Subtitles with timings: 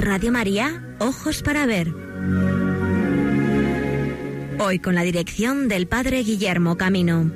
[0.00, 1.92] Radio María, Ojos para Ver.
[4.58, 7.30] Hoy con la dirección del Padre Guillermo Camino.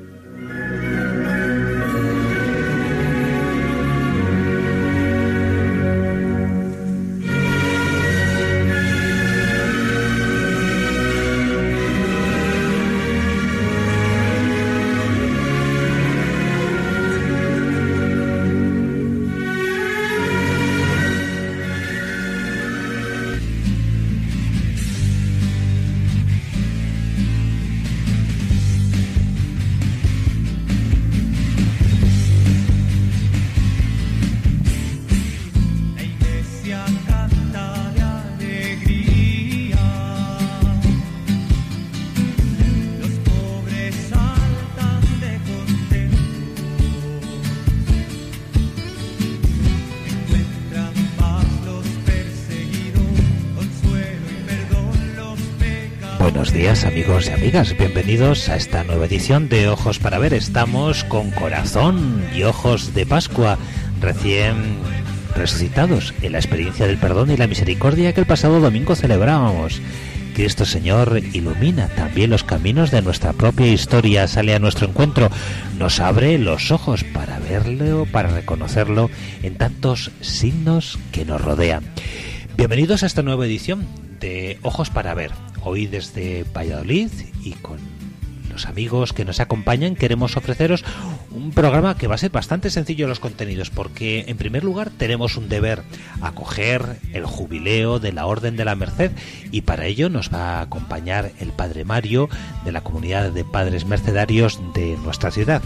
[57.28, 60.34] Amigos amigas, bienvenidos a esta nueva edición de Ojos para Ver.
[60.34, 63.56] Estamos con corazón y ojos de Pascua
[64.00, 64.76] recién
[65.34, 69.80] resucitados en la experiencia del perdón y la misericordia que el pasado domingo celebrábamos.
[70.34, 75.30] Cristo Señor ilumina también los caminos de nuestra propia historia, sale a nuestro encuentro,
[75.78, 79.10] nos abre los ojos para verlo, para reconocerlo
[79.42, 81.84] en tantos signos que nos rodean.
[82.56, 83.86] Bienvenidos a esta nueva edición
[84.20, 87.10] de Ojos para Ver Hoy desde Valladolid
[87.42, 87.78] y con
[88.52, 90.84] los amigos que nos acompañan queremos ofreceros
[91.30, 94.90] un programa que va a ser bastante sencillo en los contenidos porque en primer lugar
[94.90, 95.82] tenemos un deber
[96.20, 99.10] acoger el jubileo de la Orden de la Merced
[99.50, 102.28] y para ello nos va a acompañar el Padre Mario
[102.64, 105.62] de la comunidad de padres mercedarios de nuestra ciudad.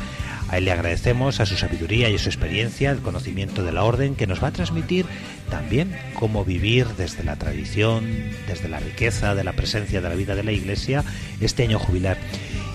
[0.49, 3.85] A él le agradecemos a su sabiduría y a su experiencia el conocimiento de la
[3.85, 5.05] orden que nos va a transmitir
[5.51, 8.05] también cómo vivir desde la tradición,
[8.47, 11.05] desde la riqueza de la presencia de la vida de la Iglesia
[11.41, 12.17] este año jubilar.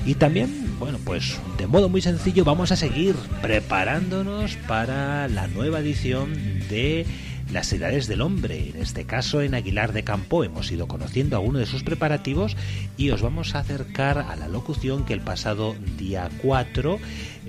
[0.06, 5.79] Y también, bueno, pues de modo muy sencillo vamos a seguir preparándonos para la nueva
[5.79, 6.33] edición
[6.69, 7.06] de
[7.53, 8.69] las edades del hombre.
[8.69, 12.57] En este caso, en Aguilar de Campo hemos ido conociendo algunos de sus preparativos
[12.97, 16.99] y os vamos a acercar a la locución que el pasado día 4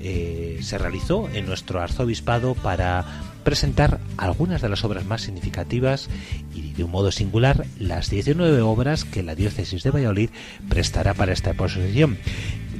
[0.03, 3.05] eh, se realizó en nuestro arzobispado para
[3.45, 6.09] presentar algunas de las obras más significativas
[6.55, 10.31] y de un modo singular las 19 obras que la diócesis de Valladolid
[10.69, 12.19] prestará para esta exposición.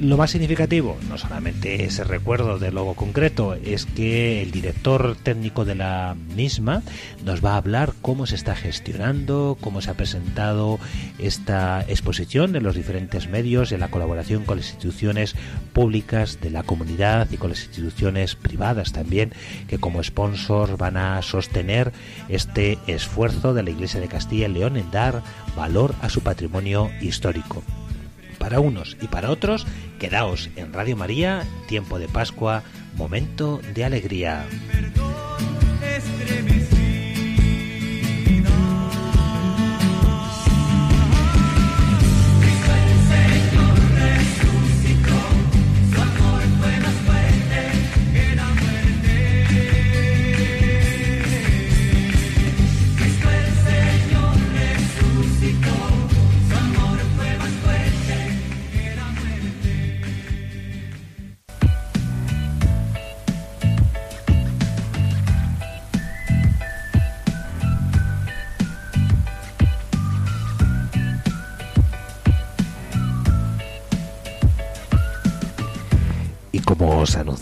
[0.01, 5.63] Lo más significativo, no solamente ese recuerdo de lo concreto, es que el director técnico
[5.63, 6.83] de la misma
[7.23, 10.79] nos va a hablar cómo se está gestionando, cómo se ha presentado
[11.17, 15.33] esta exposición en los diferentes medios, en la colaboración con las instituciones
[15.71, 19.31] públicas de la comunidad y con las instituciones privadas también,
[19.67, 21.93] que como sponsor van a sostener
[22.27, 25.21] este esfuerzo de la Iglesia de Castilla y León en dar
[25.55, 27.63] valor a su patrimonio histórico
[28.45, 29.65] para unos y para otros,
[29.97, 32.61] quedaos en Radio María, tiempo de Pascua,
[32.95, 34.45] momento de alegría.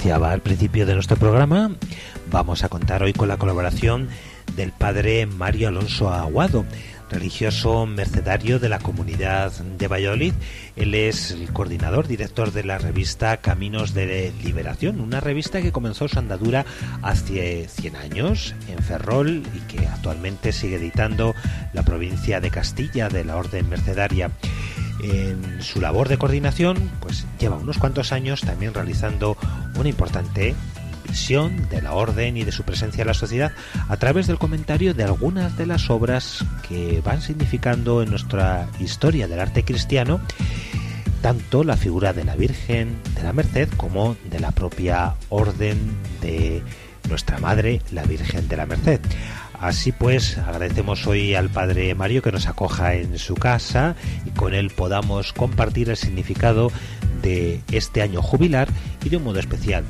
[0.03, 1.71] Anunciaba al principio de nuestro programa,
[2.29, 4.09] vamos a contar hoy con la colaboración
[4.57, 6.65] del padre Mario Alonso Aguado,
[7.09, 10.33] religioso mercedario de la comunidad de Valladolid.
[10.75, 16.09] Él es el coordinador, director de la revista Caminos de Liberación, una revista que comenzó
[16.09, 16.65] su andadura
[17.01, 21.33] hace 100 años en Ferrol y que actualmente sigue editando
[21.71, 24.31] la provincia de Castilla de la Orden Mercedaria
[25.03, 29.37] en su labor de coordinación, pues lleva unos cuantos años también realizando
[29.75, 30.55] una importante
[31.07, 33.51] visión de la orden y de su presencia en la sociedad
[33.89, 39.27] a través del comentario de algunas de las obras que van significando en nuestra historia
[39.27, 40.21] del arte cristiano
[41.23, 45.77] tanto la figura de la Virgen de la Merced como de la propia orden
[46.21, 46.61] de
[47.07, 48.99] nuestra Madre, la Virgen de la Merced.
[49.63, 53.95] Así pues, agradecemos hoy al Padre Mario que nos acoja en su casa
[54.25, 56.69] y con él podamos compartir el significado
[57.21, 58.67] de este año jubilar
[59.05, 59.85] y de un modo especial,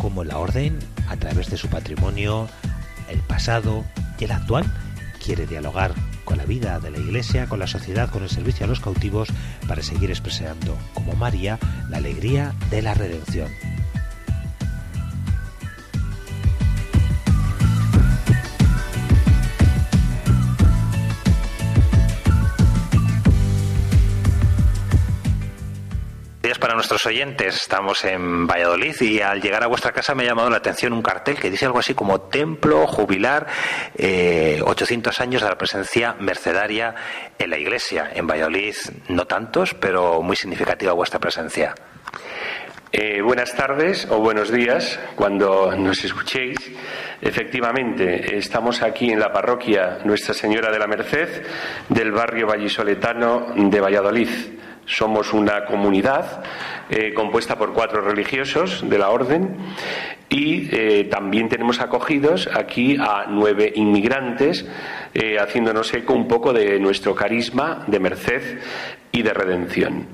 [0.00, 0.78] como la Orden,
[1.08, 2.46] a través de su patrimonio,
[3.10, 3.84] el pasado
[4.20, 4.64] y el actual,
[5.24, 5.92] quiere dialogar
[6.24, 9.30] con la vida de la Iglesia, con la sociedad, con el servicio a los cautivos,
[9.66, 11.58] para seguir expresando, como María,
[11.90, 13.48] la alegría de la redención.
[26.86, 27.56] Nuestros oyentes.
[27.56, 31.02] Estamos en Valladolid y al llegar a vuestra casa me ha llamado la atención un
[31.02, 33.48] cartel que dice algo así como Templo Jubilar
[33.98, 36.94] 800 eh, años de la presencia mercedaria
[37.40, 38.12] en la iglesia.
[38.14, 38.76] En Valladolid
[39.08, 41.74] no tantos, pero muy significativa vuestra presencia.
[42.92, 46.70] Eh, buenas tardes o buenos días cuando nos escuchéis.
[47.20, 51.46] Efectivamente, estamos aquí en la parroquia Nuestra Señora de la Merced
[51.88, 54.28] del barrio vallisoletano de Valladolid.
[54.86, 56.44] Somos una comunidad
[56.88, 59.56] eh, compuesta por cuatro religiosos de la orden
[60.28, 64.64] y eh, también tenemos acogidos aquí a nueve inmigrantes,
[65.12, 68.58] eh, haciéndonos eco un poco de nuestro carisma de merced
[69.10, 70.06] y de redención.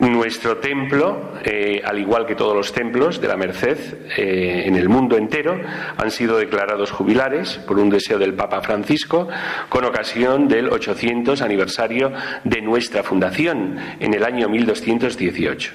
[0.00, 3.78] Nuestro templo, eh, al igual que todos los templos de la Merced
[4.16, 5.60] eh, en el mundo entero,
[5.98, 9.28] han sido declarados jubilares por un deseo del Papa Francisco
[9.68, 12.12] con ocasión del 800 aniversario
[12.44, 15.72] de nuestra fundación en el año 1218.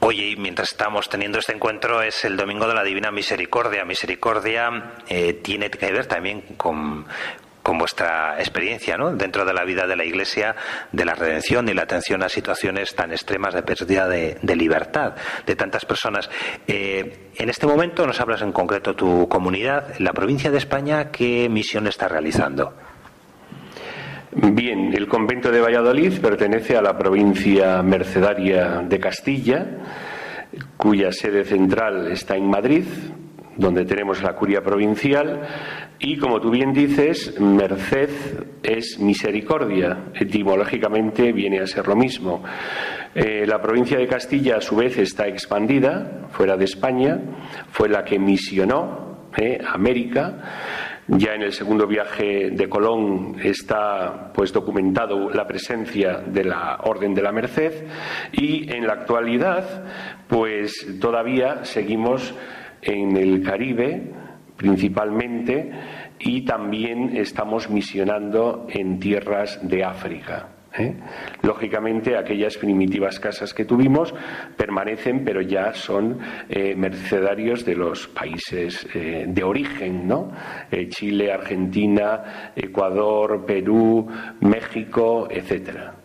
[0.00, 3.86] Oye, mientras estamos teniendo este encuentro es el Domingo de la Divina Misericordia.
[3.86, 7.06] Misericordia eh, tiene que ver también con,
[7.64, 9.10] con vuestra experiencia ¿no?
[9.16, 10.54] dentro de la vida de la Iglesia,
[10.92, 15.14] de la redención y la atención a situaciones tan extremas de pérdida de, libertad
[15.46, 16.28] de tantas personas.
[16.68, 21.48] Eh, en este momento nos hablas en concreto tu comunidad, la provincia de España, ¿qué
[21.48, 22.74] misión está realizando?
[24.32, 29.66] Bien, el convento de Valladolid pertenece a la provincia mercedaria de Castilla,
[30.76, 32.84] cuya sede central está en Madrid,
[33.56, 35.42] donde tenemos la curia provincial
[35.98, 38.10] y como tú bien dices, merced
[38.62, 42.42] es misericordia, etimológicamente viene a ser lo mismo.
[43.14, 47.20] Eh, la provincia de Castilla a su vez está expandida fuera de España,
[47.70, 50.34] fue la que misionó eh, América.
[51.06, 57.14] Ya en el segundo viaje de Colón está pues documentado la presencia de la Orden
[57.14, 57.86] de la Merced
[58.32, 59.84] y en la actualidad
[60.28, 62.34] pues todavía seguimos
[62.84, 64.12] en el Caribe
[64.56, 65.70] principalmente
[66.18, 70.48] y también estamos misionando en tierras de África.
[70.78, 70.94] ¿eh?
[71.42, 74.14] Lógicamente, aquellas primitivas casas que tuvimos
[74.56, 80.32] permanecen, pero ya son eh, mercedarios de los países eh, de origen, ¿no?
[80.88, 84.06] Chile, Argentina, Ecuador, Perú,
[84.40, 86.03] México, etcétera.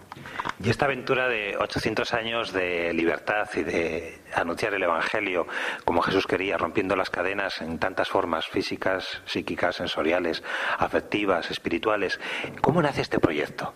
[0.61, 5.47] Y esta aventura de 800 años de libertad y de anunciar el Evangelio
[5.85, 10.43] como Jesús quería, rompiendo las cadenas en tantas formas físicas, psíquicas, sensoriales,
[10.77, 12.19] afectivas, espirituales,
[12.61, 13.73] ¿cómo nace este proyecto?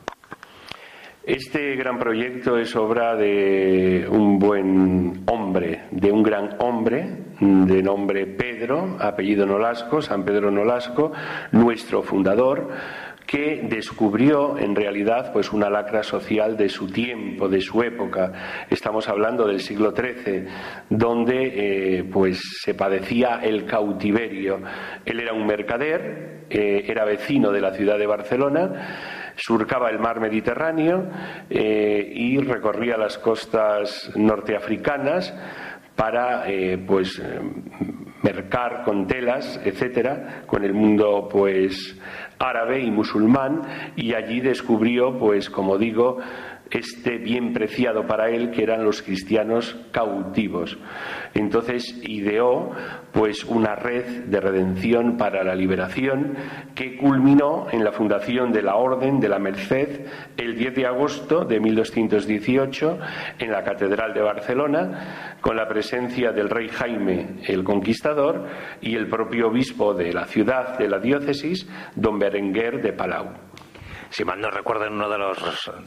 [1.25, 8.25] Este gran proyecto es obra de un buen hombre, de un gran hombre de nombre
[8.25, 11.14] Pedro, apellido Nolasco, San Pedro Nolasco,
[11.51, 12.70] nuestro fundador,
[13.25, 18.65] que descubrió en realidad pues una lacra social de su tiempo, de su época.
[18.70, 20.46] Estamos hablando del siglo XIII,
[20.89, 24.62] donde eh, pues se padecía el cautiverio.
[25.06, 30.20] Él era un mercader, eh, era vecino de la ciudad de Barcelona, surcaba el mar
[30.20, 31.10] Mediterráneo
[31.50, 35.34] eh, y recorría las costas norteafricanas
[35.96, 36.46] para
[36.88, 37.22] pues
[38.24, 42.00] mercar con telas, etcétera, con el mundo pues
[42.39, 43.62] árabe y musulmán
[43.96, 46.18] y allí descubrió pues como digo
[46.74, 50.77] este bien preciado para él que eran los cristianos cautivos.
[51.34, 52.72] Entonces ideó
[53.12, 56.36] pues una red de redención para la liberación
[56.74, 61.46] que culminó en la fundación de la Orden de la Merced el 10 de agosto
[61.46, 63.00] de 1218
[63.39, 68.48] en la Catedral de Barcelona con la presencia del rey Jaime el Conquistador
[68.82, 73.52] y el propio obispo de la ciudad de la diócesis, don Berenguer de Palau
[74.13, 75.17] si mal no recuerdo, en una de,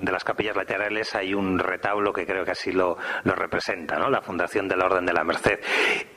[0.01, 4.11] de las capillas laterales hay un retablo que creo que así lo, representa, ¿no?
[4.11, 5.61] La fundación de la Orden de la Merced.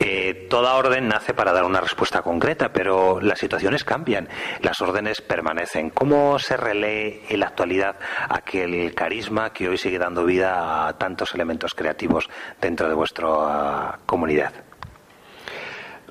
[0.00, 4.28] Eh, toda orden nace para dar una respuesta concreta, pero las situaciones cambian,
[4.60, 5.90] las órdenes permanecen.
[5.90, 7.96] ¿Cómo se relee en la actualidad
[8.28, 12.28] aquel carisma que hoy sigue dando vida a tantos elementos creativos
[12.60, 14.69] dentro de vuestra comunidad?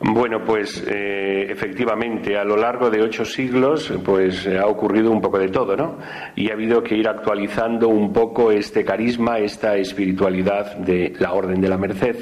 [0.01, 5.37] Bueno, pues eh, efectivamente, a lo largo de ocho siglos, pues ha ocurrido un poco
[5.37, 5.97] de todo, ¿no?
[6.35, 11.59] Y ha habido que ir actualizando un poco este carisma, esta espiritualidad de la Orden
[11.59, 12.15] de la Merced.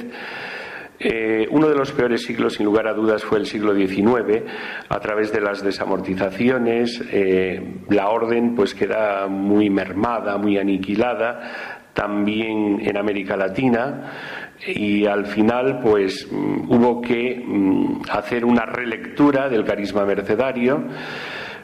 [1.00, 4.43] Eh, uno de los peores siglos, sin lugar a dudas, fue el siglo XIX.
[4.89, 12.79] A través de las desamortizaciones, eh, la orden pues queda muy mermada, muy aniquilada, también
[12.81, 14.47] en América Latina.
[14.66, 20.86] Y al final, pues mm, hubo que mm, hacer una relectura del carisma mercedario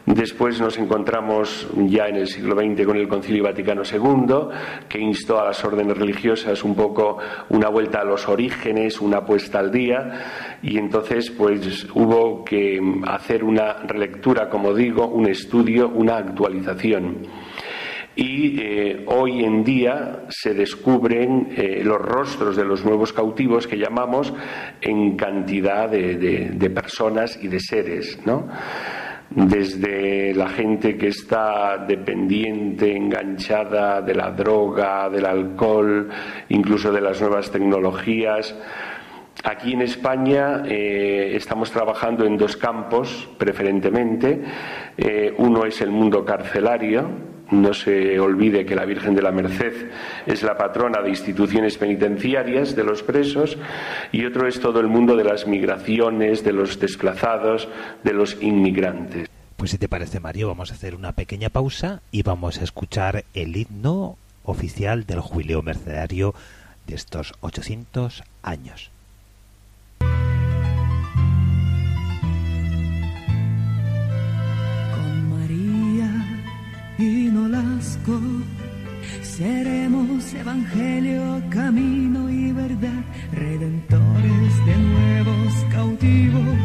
[0.05, 4.35] Después nos encontramos ya en el siglo XX con el Concilio Vaticano II,
[4.89, 7.19] que instó a las órdenes religiosas un poco
[7.49, 13.45] una vuelta a los orígenes, una puesta al día, y entonces pues hubo que hacer
[13.45, 17.19] una relectura, como digo, un estudio, una actualización.
[18.15, 23.77] Y eh, hoy en día se descubren eh, los rostros de los nuevos cautivos que
[23.77, 24.31] llamamos
[24.81, 28.47] en cantidad de, personas y de seres, ¿no?
[29.31, 36.07] desde la gente que está dependiente, enganchada de la droga, del alcohol,
[36.49, 38.55] incluso de las nuevas tecnologías.
[39.43, 44.39] Aquí en España eh, estamos trabajando en dos campos preferentemente.
[45.37, 49.89] Uno es el mundo carcelario, no se olvide que la Virgen de la Merced
[50.25, 53.57] es la patrona de instituciones penitenciarias de los presos
[54.11, 57.67] y otro es todo el mundo de las migraciones, de los desplazados,
[58.03, 59.29] de los inmigrantes.
[59.57, 63.23] Pues si te parece Mario, vamos a hacer una pequeña pausa y vamos a escuchar
[63.33, 66.33] el himno oficial del jubileo mercedario
[66.87, 68.92] de estos 800 años.
[76.97, 78.19] Y Nolasco.
[79.21, 86.57] Seremos evangelio, camino y verdad, redentores de nuevos cautivos,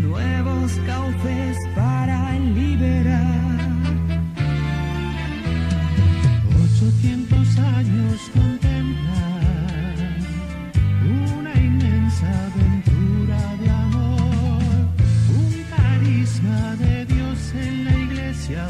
[0.00, 3.36] nuevos cauces para liberar.
[6.64, 9.36] Ochocientos años contemplar
[11.04, 14.62] una inmensa aventura de amor,
[15.38, 18.66] un carisma de Dios en la iglesia.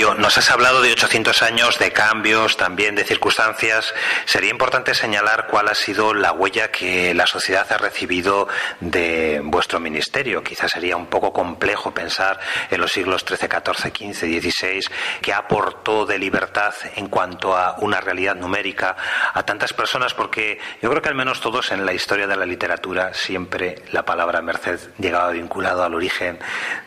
[0.00, 3.94] Nos has hablado de 800 años de cambios, también de circunstancias.
[4.24, 8.48] Sería importante señalar cuál ha sido la huella que la sociedad ha recibido
[8.80, 10.42] de vuestro ministerio.
[10.42, 12.40] Quizás sería un poco complejo pensar
[12.70, 14.80] en los siglos XIII, XIV, XV, XVI,
[15.20, 18.96] qué aportó de libertad en cuanto a una realidad numérica
[19.34, 22.46] a tantas personas, porque yo creo que al menos todos en la historia de la
[22.46, 26.38] literatura siempre la palabra merced llegaba vinculado al origen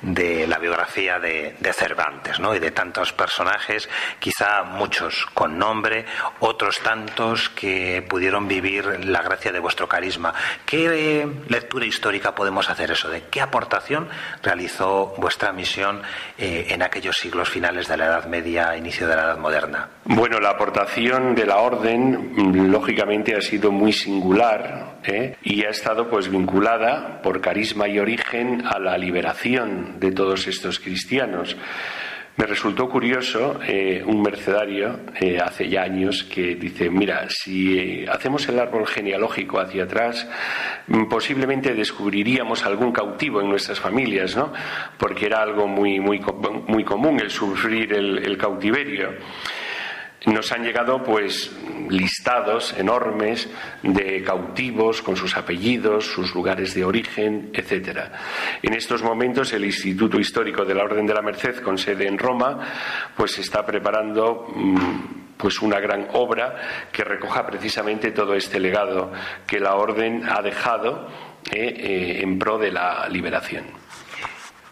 [0.01, 2.55] de la biografía de, de Cervantes ¿no?
[2.55, 6.05] y de tantas personajes, quizá muchos con nombre,
[6.39, 10.33] otros tantos que pudieron vivir la gracia de vuestro carisma.
[10.65, 13.09] ¿Qué lectura histórica podemos hacer eso?
[13.09, 14.07] ¿De qué aportación
[14.41, 16.01] realizó vuestra misión
[16.37, 19.89] eh, en aquellos siglos finales de la Edad Media, inicio de la Edad Moderna?
[20.05, 25.37] Bueno, la aportación de la orden, lógicamente, ha sido muy singular ¿eh?
[25.43, 30.79] y ha estado pues vinculada por carisma y origen a la liberación de todos estos
[30.79, 31.55] cristianos.
[32.35, 38.05] Me resultó curioso eh, un mercedario eh, hace ya años que dice, mira, si eh,
[38.09, 40.27] hacemos el árbol genealógico hacia atrás,
[40.87, 44.51] mm, posiblemente descubriríamos algún cautivo en nuestras familias, ¿no?
[44.97, 46.19] Porque era algo muy, muy,
[46.67, 49.11] muy común el sufrir el cautiverio
[50.25, 51.51] nos han llegado pues
[51.89, 53.49] listados enormes
[53.81, 58.11] de cautivos con sus apellidos, sus lugares de origen, etcétera.
[58.61, 62.17] En estos momentos el Instituto Histórico de la Orden de la Merced con sede en
[62.17, 62.59] Roma
[63.15, 69.11] pues está preparando mm, pues una gran obra que recoja precisamente todo este legado
[69.45, 71.07] que la orden ha dejado
[71.51, 73.82] eh, eh, en pro de la liberación.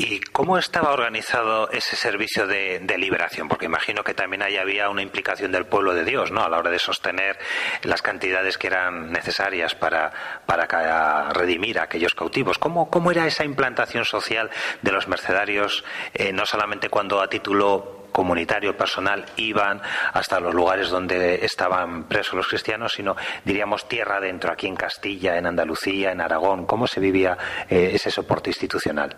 [0.04, 3.48] ¿Y cómo estaba organizado ese servicio de, liberación?
[3.48, 6.44] Porque imagino que también ahí había una implicación del pueblo de Dios, ¿no?
[6.44, 7.38] A la hora de sostener
[7.84, 10.12] las cantidades que eran necesarias para,
[10.48, 12.58] para redimir a aquellos cautivos.
[12.58, 14.50] ¿Cómo, ¿Cómo era esa implantación social
[14.82, 15.84] de los mercenarios,
[16.16, 22.34] eh, no solamente cuando a título comunitario, personal, iban hasta los lugares donde estaban presos
[22.34, 23.16] los cristianos, sino
[23.46, 26.66] diríamos tierra adentro, aquí en Castilla, en Andalucía, en Aragón.
[26.66, 27.38] ¿Cómo se vivía
[27.70, 29.16] eh, ese soporte institucional?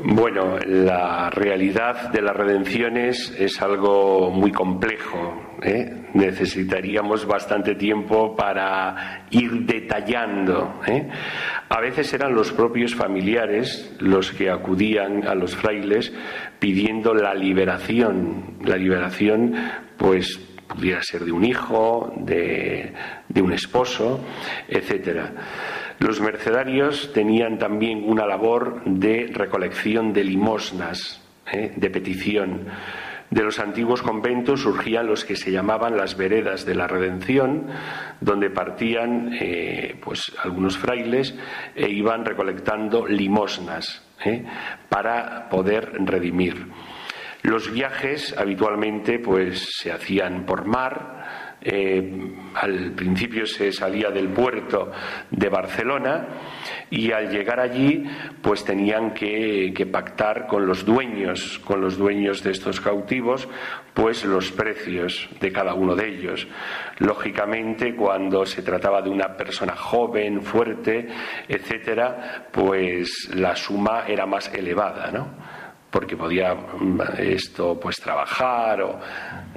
[0.00, 5.56] Bueno, la realidad de las redenciones es algo muy complejo.
[5.60, 6.04] ¿eh?
[6.14, 10.80] Necesitaríamos bastante tiempo para ir detallando.
[10.86, 11.08] ¿eh?
[11.68, 16.12] A veces eran los propios familiares los que acudían a los frailes
[16.60, 18.58] pidiendo la liberación.
[18.64, 19.52] La liberación,
[19.96, 22.92] pues, pudiera ser de un hijo, de,
[23.28, 24.20] de un esposo,
[24.68, 25.32] etcétera.
[25.98, 31.20] Los mercedarios tenían también una labor de recolección de limosnas,
[31.52, 31.72] ¿eh?
[31.74, 32.66] de petición.
[33.30, 37.66] De los antiguos conventos surgían los que se llamaban las veredas de la redención,
[38.20, 41.34] donde partían eh, pues algunos frailes
[41.74, 44.44] e iban recolectando limosnas ¿eh?
[44.88, 46.68] para poder redimir.
[47.42, 51.17] Los viajes habitualmente pues se hacían por mar,
[51.60, 54.92] eh, al principio se salía del puerto
[55.30, 56.28] de Barcelona
[56.90, 58.04] y al llegar allí
[58.40, 63.48] pues tenían que, que, pactar con los dueños, con los dueños de estos cautivos,
[63.92, 66.46] pues los precios de cada uno de ellos.
[66.98, 71.08] Lógicamente, cuando se trataba de una persona joven, fuerte,
[71.48, 75.57] etcétera, pues la suma era más elevada, ¿no?
[75.90, 79.00] Porque podía mm, esto pues trabajar o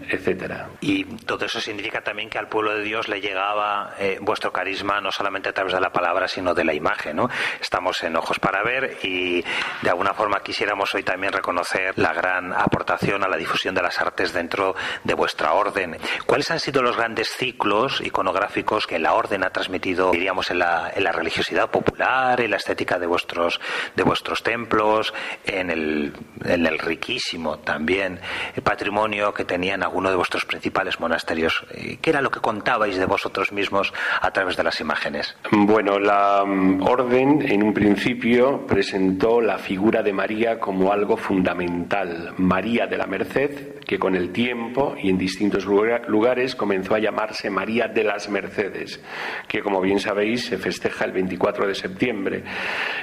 [0.10, 0.70] etcétera.
[0.82, 5.02] Y todo eso significa también que al pueblo de Dios le llegaba eh, vuestro carisma
[5.02, 7.30] no solamente a través de la palabra, sino de la imagen, ¿no?
[7.60, 9.44] Estamos en ojos para ver y
[9.82, 14.00] de alguna forma quisiéramos hoy también reconocer la gran aportación a la difusión de las
[14.00, 15.98] artes dentro de vuestra orden.
[16.26, 20.92] ¿Cuáles han sido los grandes ciclos iconográficos que la orden ha transmitido, diríamos, en la,
[20.96, 23.60] en la religiosidad popular, en la estética de vuestros
[23.96, 25.14] de vuestros templos,
[25.46, 26.14] en el
[26.46, 28.20] en el riquísimo también
[28.64, 31.66] patrimonio que tenían algunos de vuestros principales monasterios.
[31.72, 35.36] Eh, ¿Qué era lo que contabais de vosotros mismos a través de las imágenes?
[35.52, 42.34] Bueno, la mm, orden en un principio presentó la figura de María como algo fundamental.
[42.38, 47.50] María de la Merced, que con el tiempo y en distintos lugares comenzó a llamarse
[47.50, 49.02] María de las Mercedes,
[49.48, 52.44] que como bien sabéis se festeja el 24 de septiembre.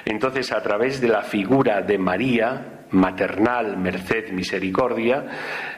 [0.05, 5.25] Entonces, a través de la figura de María, maternal merced misericordia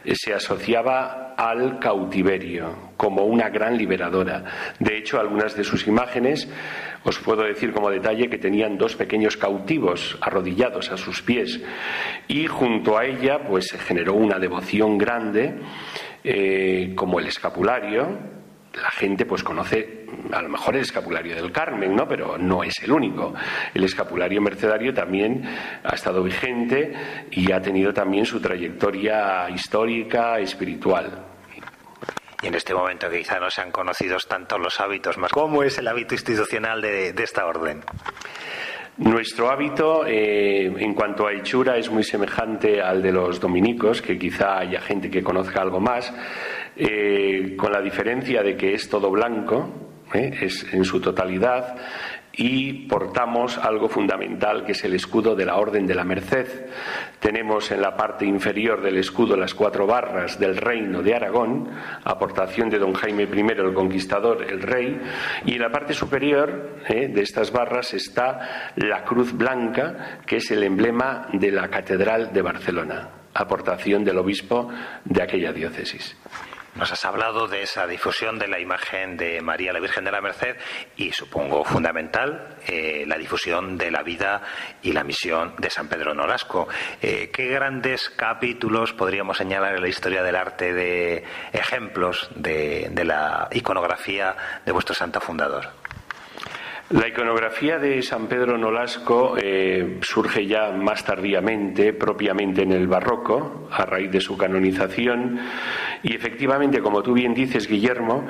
[0.05, 4.45] eh, se asociaba al cautiverio como una gran liberadora.
[4.79, 6.49] De hecho, algunas de sus imágenes
[7.03, 11.61] os puedo decir como detalle que tenían dos pequeños cautivos arrodillados a sus pies
[12.29, 15.61] y junto a ella pues se generó una devoción grande
[16.23, 18.40] eh, como el escapulario
[18.75, 22.07] la gente pues conoce a lo mejor el escapulario del Carmen, ¿no?
[22.07, 23.35] Pero no es el único.
[23.75, 25.43] El escapulario mercedario también
[25.83, 26.93] ha estado vigente
[27.31, 31.27] y ha tenido también su trayectoria histórica, espiritual.
[32.43, 35.31] Y en este momento quizá no se han conocido tanto los hábitos más.
[35.31, 37.83] ¿Cómo es el hábito institucional de, esta orden?
[38.97, 44.19] Nuestro hábito eh, en cuanto a hechura es muy semejante al de los dominicos, que
[44.19, 46.13] quizá haya gente que conozca algo más,
[46.77, 50.39] eh, con la diferencia de que es todo blanco, ¿eh?
[50.41, 51.77] es en su totalidad,
[52.33, 56.47] y portamos algo fundamental que es el escudo de la Orden de la Merced.
[57.19, 61.69] Tenemos en la parte inferior del escudo las cuatro barras del Reino de Aragón,
[62.05, 65.01] aportación de don Jaime I el Conquistador, el Rey,
[65.45, 67.09] y en la parte superior ¿eh?
[67.09, 72.43] de estas barras está la cruz blanca, que es el emblema de la Catedral de
[72.43, 74.71] Barcelona, aportación del obispo
[75.05, 76.17] de aquella diócesis.
[76.75, 80.21] Nos has hablado de esa difusión de la imagen de María la Virgen de la
[80.21, 80.57] Merced
[80.97, 84.43] y supongo fundamental eh, la difusión de la vida
[84.81, 86.69] y la misión de San Pedro Nolasco.
[87.03, 93.05] Eh, ¿Qué grandes capítulos podríamos señalar en la historia del arte de ejemplos de, de
[93.05, 95.80] la iconografía de vuestro santo fundador?
[96.91, 103.69] La iconografía de San Pedro Nolasco eh, surge ya más tardíamente, propiamente en el barroco,
[103.71, 105.39] a raíz de su canonización,
[106.03, 108.27] y efectivamente, como tú bien dices, Guillermo,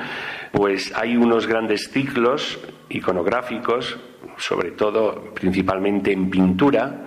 [0.53, 3.99] pues hay unos grandes ciclos iconográficos,
[4.37, 7.07] sobre todo, principalmente en pintura,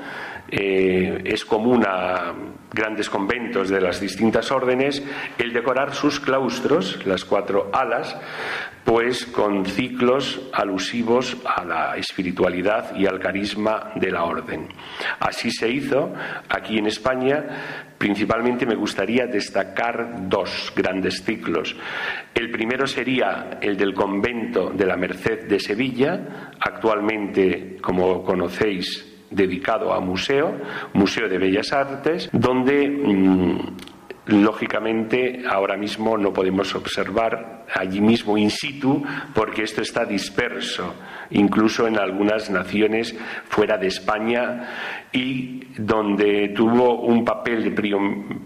[0.49, 2.33] eh, es común a
[2.73, 5.01] grandes conventos de las distintas órdenes
[5.37, 8.17] el decorar sus claustros, las cuatro alas,
[8.83, 14.67] pues con ciclos alusivos a la espiritualidad y al carisma de la orden.
[15.19, 16.13] Así se hizo
[16.49, 17.93] aquí en España.
[17.97, 21.75] Principalmente me gustaría destacar dos grandes ciclos.
[22.33, 29.93] El primero sería el del convento de la Merced de Sevilla, actualmente, como conocéis, dedicado
[29.93, 30.55] a museo,
[30.93, 33.57] Museo de Bellas Artes, donde mm,
[34.25, 40.95] Lógicamente, ahora mismo no podemos observar allí mismo in situ porque esto está disperso,
[41.31, 43.13] incluso en algunas naciones
[43.49, 47.73] fuera de España y donde tuvo un papel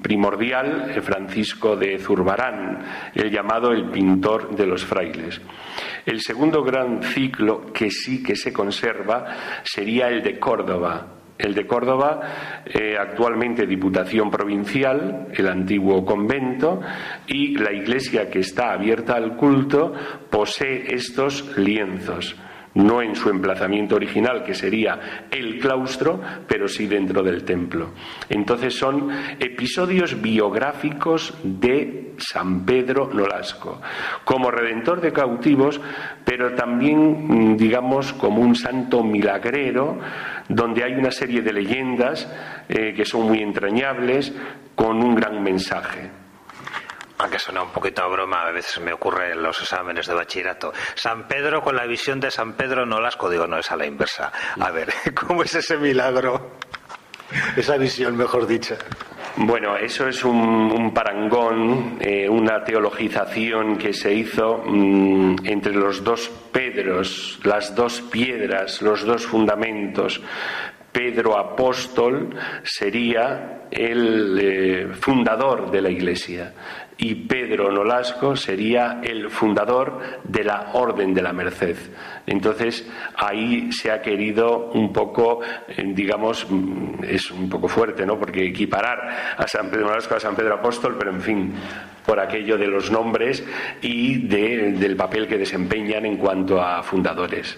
[0.02, 5.40] primordial Francisco de Zurbarán, el llamado el pintor de los frailes.
[6.08, 11.67] El segundo gran ciclo que sí que se conserva sería el de Córdoba, el de
[11.67, 12.19] Córdoba,
[12.65, 16.82] eh, actualmente Diputación Provincial, el antiguo convento,
[17.28, 19.93] y la iglesia que está abierta al culto
[20.30, 22.36] posee estos lienzos
[22.78, 27.90] no en su emplazamiento original, que sería el claustro, pero sí dentro del templo.
[28.30, 29.10] Entonces son
[29.40, 33.82] episodios biográficos de San Pedro Nolasco,
[34.24, 35.82] como redentor de cautivos,
[36.24, 40.00] pero también, mm, digamos, como un santo milagrero,
[40.48, 42.32] donde hay una serie de leyendas
[42.70, 44.34] eh, que son muy entrañables,
[44.76, 46.27] con un gran mensaje
[47.18, 50.74] aunque suena un poquito a broma, a veces me ocurre en los exámenes de bachillerato.
[50.96, 54.32] San Pedro con la visión de San Pedro Nolasco, digo, no es a la inversa.
[54.60, 54.94] A ver,
[55.28, 56.52] ¿cómo es ese milagro?
[57.56, 58.78] Esa visión, mejor dicha.
[59.36, 66.32] Bueno, eso es un, parangón, eh, una teologización que se hizo mm, entre los dos
[66.52, 70.22] Pedros, las dos piedras, los dos fundamentos.
[70.92, 76.54] Pedro apóstol sería el eh, fundador de la Iglesia
[76.98, 81.78] y Pedro Nolasco sería el fundador de la Orden de la Merced.
[82.26, 88.20] Entonces ahí se ha querido un poco, eh, digamos, mm, es un poco fuerte, ¿no?
[88.20, 91.54] Porque equiparar a San Pedro Nolasco a San Pedro Apóstol, pero en fin,
[92.06, 93.46] por aquello de los nombres
[93.82, 97.58] y del papel que desempeñan en cuanto a fundadores.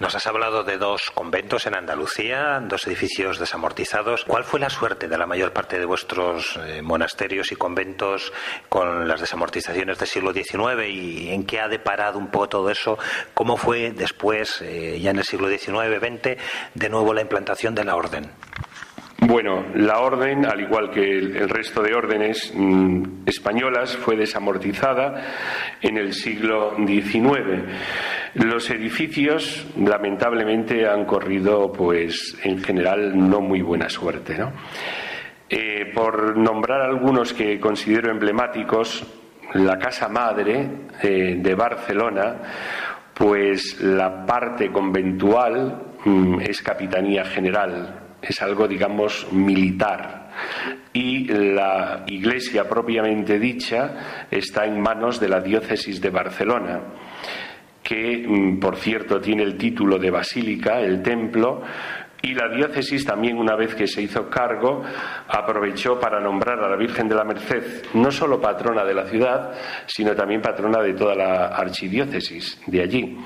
[0.00, 4.24] Nos has hablado de dos conventos en Andalucía, dos edificios desamortizados.
[4.24, 8.32] ¿Cuál fue la suerte de la mayor parte de vuestros eh, monasterios y conventos
[8.70, 12.98] con las desamortizaciones del siglo XIX y en qué ha deparado un poco todo eso?
[13.34, 16.38] ¿Cómo fue después, eh, ya en el siglo XIX-XX,
[16.72, 18.30] de nuevo la implantación de la orden?
[19.22, 25.98] Bueno, la orden, al igual que el, resto de órdenes mm, españolas, fue desamortizada en
[25.98, 27.68] el siglo XIX.
[28.34, 34.36] Los edificios, lamentablemente, han corrido, pues, en general, no muy buena suerte.
[35.48, 39.04] Eh, por nombrar algunos que considero emblemáticos,
[39.54, 40.68] la Casa Madre
[41.02, 42.36] eh, de Barcelona,
[43.12, 50.30] pues la parte conventual mm, es Capitanía General es algo, digamos, militar.
[50.92, 56.80] Y la iglesia propiamente dicha está en manos de la diócesis de Barcelona,
[57.90, 61.60] que, mm, por cierto, tiene el título de basílica, el templo,
[62.22, 64.84] y la diócesis también, una vez que se hizo cargo,
[65.26, 69.54] aprovechó para nombrar a la Virgen de la Merced no solo patrona de la ciudad,
[69.86, 73.18] sino también patrona de toda la archidiócesis de allí.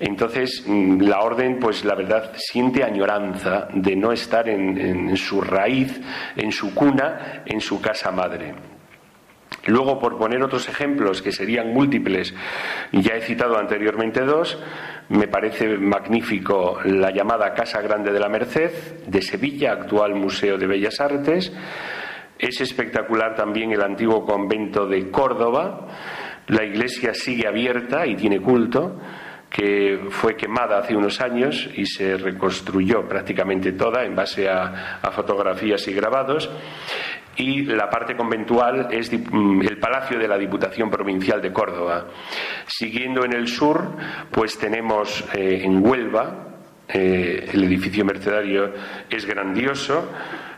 [0.00, 6.00] Entonces, mm, la orden, pues la verdad, siente añoranza de no estar en, su raíz,
[6.34, 8.75] en su cuna, en su casa madre.
[9.66, 12.34] Luego, por poner otros ejemplos que serían múltiples,
[12.92, 14.58] ya he citado anteriormente dos,
[15.08, 20.66] me parece magnífico la llamada Casa Grande de la Merced de Sevilla, actual Museo de
[20.66, 21.52] Bellas Artes.
[22.38, 25.88] Es espectacular también el antiguo convento de Córdoba.
[26.48, 29.00] La iglesia sigue abierta y tiene culto
[29.48, 35.86] que fue quemada hace unos años y se reconstruyó prácticamente toda en base a, fotografías
[35.88, 36.50] y grabados.
[37.36, 42.06] Y la parte conventual es mm, el Palacio de la Diputación Provincial de Córdoba.
[42.66, 43.96] Siguiendo en el sur,
[44.30, 46.48] pues tenemos eh, en Huelva,
[46.88, 48.72] eh, el edificio mercedario
[49.10, 50.10] es grandioso,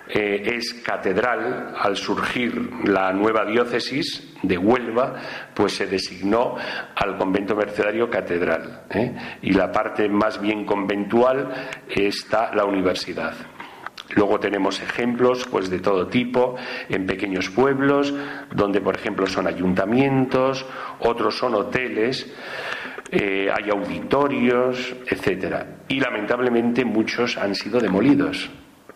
[0.08, 1.74] eh, es catedral.
[1.78, 5.16] Al surgir la nueva diócesis de Huelva,
[5.54, 6.56] pues se designó
[6.94, 8.84] al convento mercedario catedral.
[9.42, 11.52] Y la parte más bien conventual
[11.88, 13.34] está la universidad.
[14.14, 16.57] Luego tenemos ejemplos pues de todo tipo
[16.88, 18.14] en pequeños pueblos
[18.55, 20.64] donde por ejemplo son ayuntamientos,
[21.01, 22.33] otros son hoteles,
[23.11, 25.79] eh, hay auditorios, etcétera.
[25.88, 28.51] Y lamentablemente muchos han sido demolidos.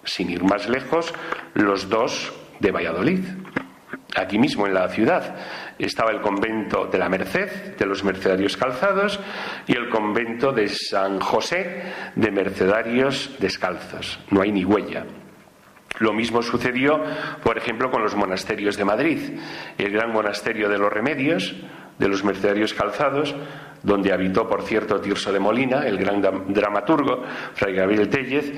[0.04, 1.14] Sin ir más lejos,
[1.54, 3.20] los dos de Valladolid,
[4.16, 5.36] aquí mismo en la ciudad.
[5.78, 9.18] Estaba el convento de la Merced, de los Mercedarios Calzados,
[9.66, 11.82] y el convento de San José,
[12.14, 14.20] de Mercedarios Descalzos.
[14.30, 15.04] No hay ni huella.
[15.98, 17.02] Lo mismo sucedió,
[17.42, 19.18] por ejemplo, con los monasterios de Madrid.
[19.78, 21.54] El gran monasterio de los Remedios,
[21.98, 23.34] de los Mercedarios Calzados,
[23.82, 27.22] donde habitó, por cierto, Tirso de Molina, el gran dramaturgo,
[27.54, 28.52] Fray Gabriel Tellez,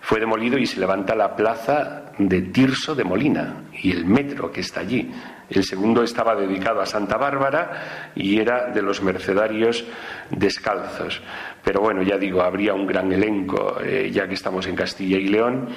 [0.00, 4.60] fue demolido y se levanta la plaza de Tirso de Molina y el metro que
[4.60, 5.10] está allí.
[5.48, 9.84] El segundo estaba dedicado a Santa Bárbara y era de los mercedarios
[10.30, 11.22] descalzos.
[11.62, 15.28] Pero bueno, ya digo, habría un gran elenco, eh, ya que estamos en Castilla y
[15.28, 15.68] León,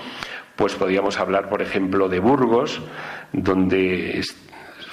[0.56, 2.82] pues podríamos hablar, por ejemplo, de Burgos,
[3.32, 4.22] donde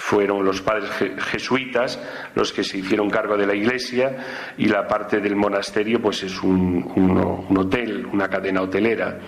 [0.07, 1.99] fueron los padres jesuitas
[2.37, 6.41] los que se hicieron cargo de la iglesia y la parte del monasterio pues es
[6.45, 9.19] un, hotel, una cadena hotelera.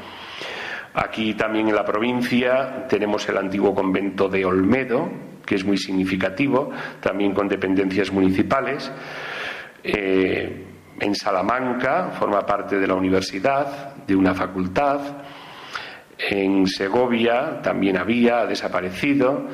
[0.95, 5.11] Aquí también en la provincia tenemos el antiguo convento de Olmedo,
[5.49, 8.93] que es muy significativo, también con dependencias municipales.
[9.83, 10.67] Eh,
[11.01, 15.01] en Salamanca forma parte de la universidad, de una facultad.
[16.19, 19.47] En Segovia también había, ha desaparecido.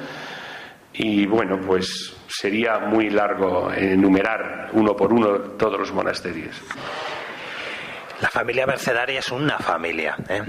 [0.94, 6.60] Y bueno, pues sería muy largo enumerar uno por uno todos los monasterios.
[8.20, 10.16] La familia mercedaria es una familia.
[10.28, 10.42] ¿eh?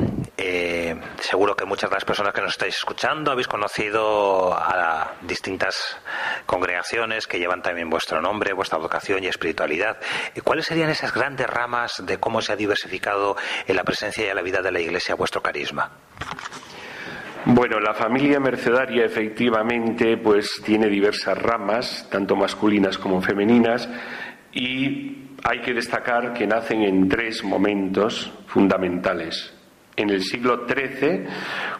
[0.47, 5.97] Eh, seguro que muchas de las personas que nos estáis escuchando habéis conocido a distintas
[6.45, 9.97] congregaciones que llevan también vuestro nombre, vuestra vocación y espiritualidad.
[10.43, 14.35] ¿Cuáles serían esas grandes ramas de cómo se ha diversificado en la presencia y en
[14.35, 15.89] la vida de la Iglesia vuestro carisma?
[17.45, 23.89] Bueno, la familia mercedaria efectivamente pues tiene diversas ramas, tanto masculinas como femeninas,
[24.53, 29.54] y hay que destacar que nacen en tres momentos fundamentales.
[29.97, 31.25] En el siglo XIII,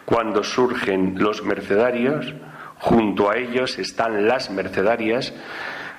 [0.05, 2.33] cuando surgen los mercedarios,
[2.77, 5.33] junto a ellos están las mercedarias,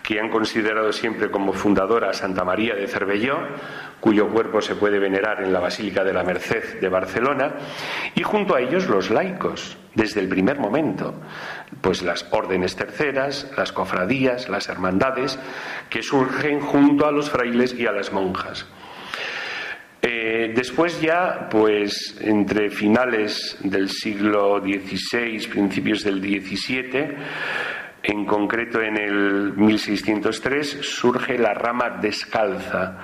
[0.07, 3.39] que han considerado siempre como fundadora a Santa María de Cervelló,
[3.99, 7.55] cuyo cuerpo se puede venerar en la Basílica de la Merced de Barcelona,
[8.15, 11.21] y junto a ellos los laicos, desde el primer momento,
[11.81, 15.41] pues las órdenes terceras, las cofradías, las hermandades,
[15.91, 18.65] que surgen junto a los frailes y a las monjas.
[20.09, 27.17] Eh, después ya, pues entre finales del siglo XVI, principios del XVII,
[28.05, 32.99] en concreto, en el 1603 surge la rama descalza.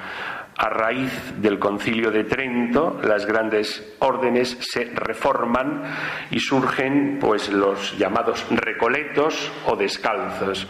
[0.62, 5.83] A raíz del concilio de Trento, las grandes órdenes se reforman
[6.31, 10.68] y surgen pues los llamados recoletos o descalzos.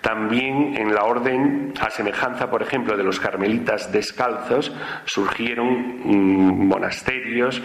[0.00, 4.72] También en la orden, a semejanza, por ejemplo, de los carmelitas descalzos,
[5.04, 7.60] surgieron mm, monasterios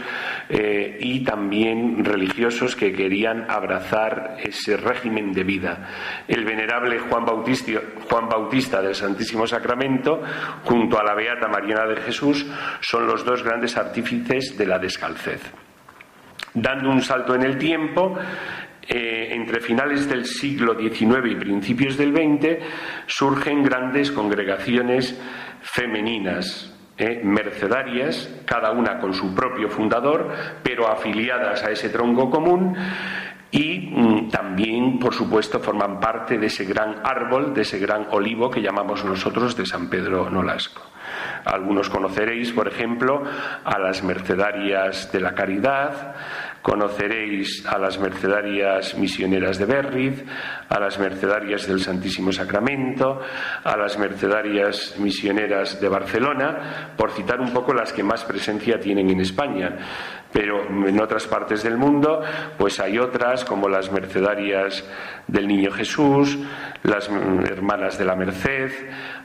[0.49, 5.87] eh, y también religiosos que querían abrazar ese régimen de vida.
[6.27, 10.21] El venerable Juan Bautista, Juan Bautista del Santísimo Sacramento,
[10.65, 12.45] junto a la Beata Mariana de Jesús,
[12.81, 15.41] son los dos grandes artífices de la descalcez.
[16.55, 18.17] Dando un salto en el tiempo,
[18.87, 22.57] eh, entre finales del siglo XIX y principios del XX
[23.07, 25.17] surgen grandes congregaciones
[25.61, 30.29] femeninas, eh, mercedarias, cada una con su propio fundador,
[30.63, 32.75] pero afiliadas a ese tronco común
[33.53, 38.49] y mm, también, por supuesto, forman parte de ese gran árbol, de ese gran olivo
[38.49, 40.81] que llamamos nosotros de San Pedro Nolasco.
[41.45, 43.23] Algunos conoceréis, por ejemplo,
[43.63, 46.15] a las mercedarias de la caridad,
[46.63, 50.23] Conoceréis a las mercedarias misioneras de Berriz,
[50.69, 53.19] a las mercedarias del Santísimo Sacramento,
[53.65, 59.09] a las mercedarias misioneras de Barcelona, por citar un poco las que más presencia tienen
[59.09, 59.77] en España.
[60.31, 62.21] Pero en otras partes del mundo,
[62.57, 64.83] pues hay otras como las mercedarias
[65.27, 66.39] del Niño Jesús,
[66.83, 68.71] las hermanas de la Merced,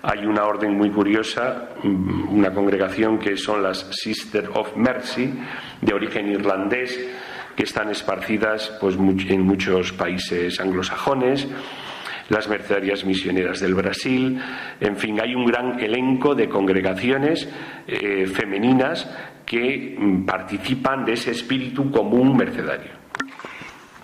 [0.02, 5.32] hay una orden muy curiosa, una congregación que son las Sister of Mercy,
[5.80, 6.98] de origen irlandés,
[7.58, 11.48] que están esparcidas pues, en muchos países anglosajones
[12.28, 14.40] las mercedarias misioneras del Brasil,
[14.78, 17.48] en fin, hay un gran elenco de congregaciones
[17.88, 19.10] eh, femeninas
[19.44, 22.97] que mm, participan de ese espíritu común mercedario.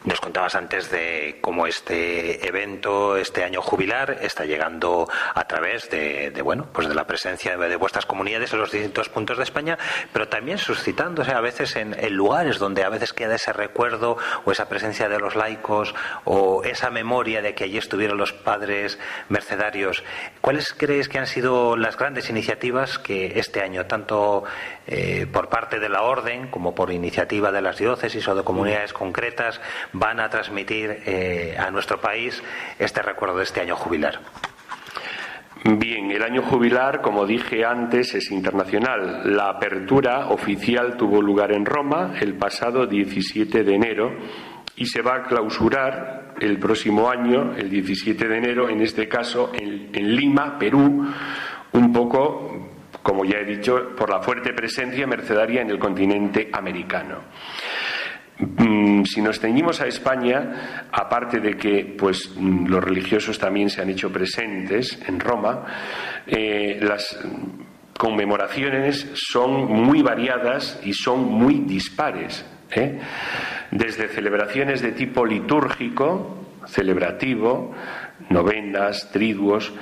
[0.04, 6.30] Nos contabas antes de cómo este evento, este año jubilar, está llegando a través de,
[6.44, 9.78] bueno, pues de la presencia de vuestras comunidades en los distintos puntos de España,
[10.12, 14.68] pero también suscitándose a veces en, lugares donde a veces queda ese recuerdo o esa
[14.68, 18.98] presencia de los laicos o esa memoria de que allí estuvieron los padres
[19.30, 20.04] mercedarios.
[20.42, 24.44] ¿Cuáles crees que han sido las grandes iniciativas que este año, tanto
[24.86, 28.92] eh, por parte de la Orden como por iniciativa de las diócesis o de comunidades
[28.92, 29.62] concretas,
[29.94, 32.42] van a transmitir eh, a nuestro país
[32.78, 34.20] este recuerdo de este año jubilar?
[35.64, 39.34] Bien, el año jubilar, como dije antes, es internacional.
[39.34, 44.12] La apertura oficial tuvo lugar en Roma el pasado 17 de enero
[44.76, 49.52] y se va a clausurar el próximo año, el 17 de enero, en este caso
[49.54, 51.06] en, en Lima, Perú,
[51.72, 52.68] un poco,
[53.02, 57.20] como ya he dicho, por la fuerte presencia mercedaria en el continente americano.
[58.38, 63.80] Mm, si nos ceñimos a España, aparte de que pues, mm, los religiosos también se
[63.80, 65.64] han hecho presentes en Roma,
[66.26, 67.16] eh, las
[67.96, 72.44] conmemoraciones son muy variadas y son muy dispares.
[72.72, 72.98] ¿eh?
[73.70, 77.72] Desde celebraciones de tipo litúrgico, celebrativo,
[78.30, 79.72] novenas, triduos,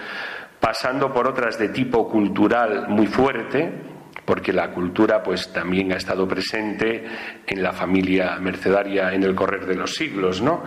[0.60, 3.91] pasando por otras de tipo cultural muy fuerte,
[4.24, 7.04] porque la cultura pues también ha estado presente
[7.46, 10.62] en la familia mercedaria en el correr de los siglos, ¿no?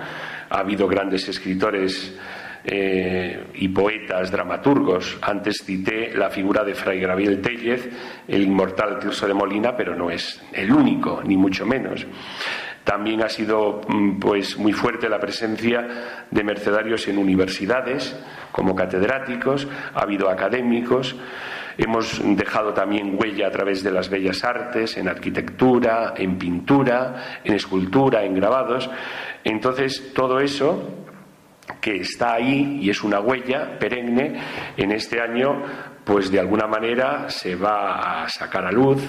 [0.49, 2.15] Ha habido grandes escritores
[2.67, 5.19] eh, y poetas, dramaturgos.
[5.21, 7.89] Antes cité la figura de Fray Gabriel Tellez,
[8.27, 12.05] el inmortal Tirso de Molina, pero no es el único, ni mucho menos.
[12.83, 18.15] También ha sido mm, pues muy fuerte la presencia de mercedarios en universidades
[18.51, 21.15] como catedráticos, ha habido académicos.
[21.77, 27.53] Hemos dejado también huella a través de las bellas artes, en arquitectura, en pintura, en
[27.53, 28.89] escultura, en grabados.
[29.43, 31.05] Entonces, todo eso
[31.81, 34.39] que está ahí y es una huella perenne,
[34.77, 35.63] en este año,
[36.03, 39.01] pues de alguna manera se va a sacar a luz.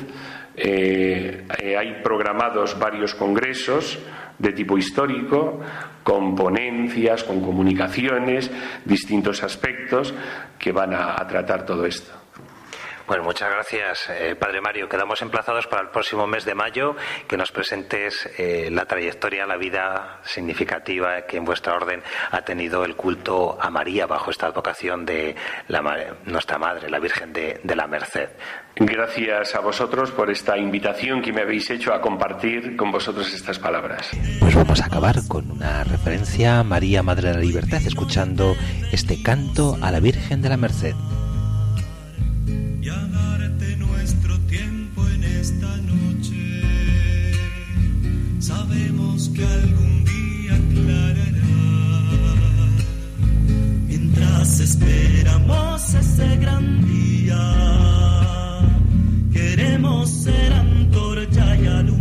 [0.56, 3.98] Eh, eh, hay programados varios congresos
[4.38, 5.60] de tipo histórico,
[6.02, 8.50] con ponencias, con comunicaciones,
[8.84, 10.14] distintos aspectos
[10.58, 12.25] que van a tratar todo esto.
[13.06, 14.88] Bueno, muchas gracias, eh, Padre Mario.
[14.88, 16.96] Quedamos emplazados para el próximo mes de mayo
[17.28, 22.84] que nos presentes eh, la trayectoria, la vida significativa que en vuestra orden ha tenido
[22.84, 25.36] el culto a María bajo esta advocación de
[26.24, 28.28] nuestra Madre, la Virgen de, de la Merced.
[28.74, 33.58] Gracias a vosotros por esta invitación que me habéis hecho a compartir con vosotros estas
[33.58, 34.10] palabras.
[34.40, 38.56] Pues vamos a acabar con una referencia a María, Madre de la Libertad, escuchando
[38.92, 40.94] este canto a la Virgen de la Merced.
[48.46, 51.42] Sabemos que algún día aclarará.
[53.88, 57.40] Mientras esperamos ese gran día,
[59.32, 61.95] queremos ser antorcha y.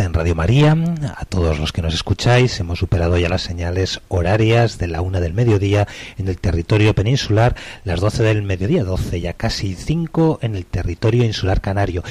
[0.00, 0.76] en Radio María.
[1.16, 5.20] A todos los que nos escucháis, hemos superado ya las señales horarias de la una
[5.20, 5.86] del mediodía
[6.18, 7.54] en el territorio peninsular,
[7.84, 12.02] las doce del mediodía, doce ya casi cinco en el territorio insular canario.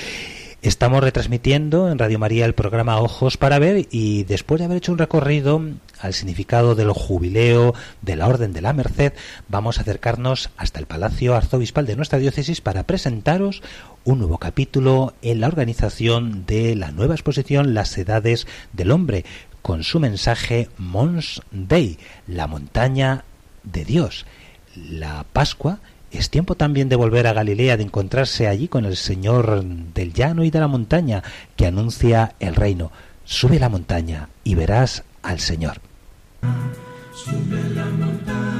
[0.63, 4.93] Estamos retransmitiendo en Radio María el programa Ojos para Ver y después de haber hecho
[4.93, 5.61] un recorrido
[5.99, 9.11] al significado del jubileo de la Orden de la Merced,
[9.49, 13.61] vamos a acercarnos hasta el Palacio Arzobispal de nuestra diócesis para presentaros
[14.05, 19.25] un nuevo capítulo en la organización de la nueva exposición Las Edades del Hombre,
[19.61, 23.25] con su mensaje Mons Dei, la montaña
[23.63, 24.25] de Dios.
[24.77, 25.79] La Pascua
[26.17, 30.43] es tiempo también de volver a Galilea, de encontrarse allí con el Señor del llano
[30.43, 31.23] y de la montaña
[31.55, 32.91] que anuncia el reino.
[33.25, 35.81] Sube la montaña y verás al Señor.
[37.13, 38.53] Sube la montaña,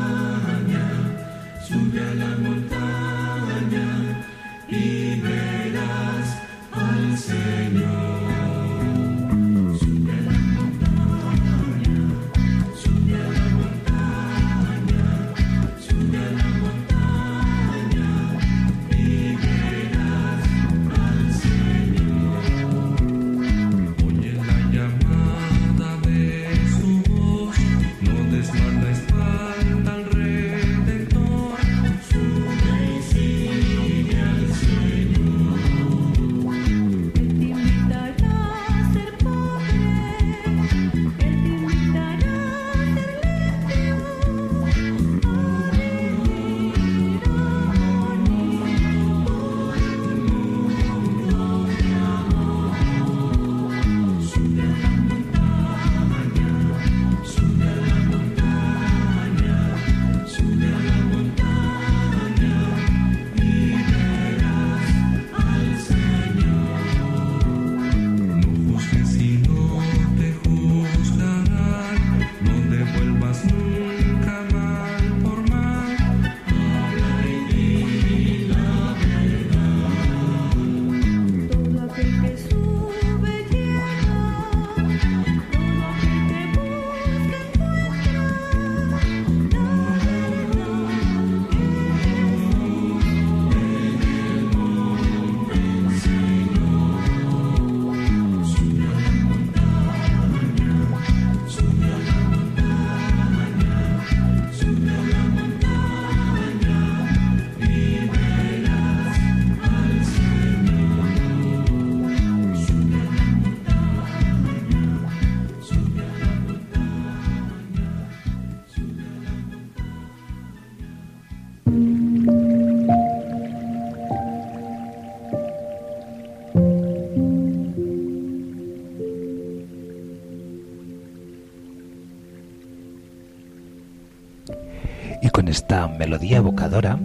[136.69, 136.97] de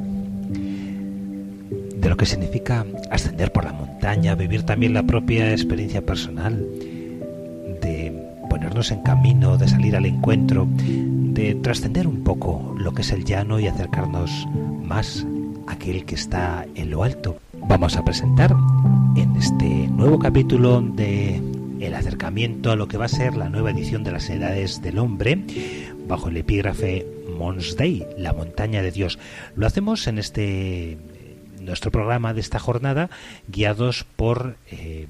[2.08, 6.64] lo que significa ascender por la montaña, vivir también la propia experiencia personal,
[7.82, 8.12] de
[8.48, 13.24] ponernos en camino, de salir al encuentro, de trascender un poco lo que es el
[13.24, 14.46] llano y acercarnos
[14.82, 15.26] más
[15.66, 17.38] a aquel que está en lo alto.
[17.66, 18.54] Vamos a presentar
[19.16, 21.42] en este nuevo capítulo de
[21.80, 24.98] el acercamiento a lo que va a ser la nueva edición de las Edades del
[24.98, 25.44] Hombre,
[26.08, 27.06] bajo el epígrafe
[27.38, 29.18] Mons Dei, la montaña de Dios.
[29.54, 30.98] Lo hacemos en este
[31.60, 33.10] nuestro programa de esta jornada,
[33.46, 35.06] guiados por eh,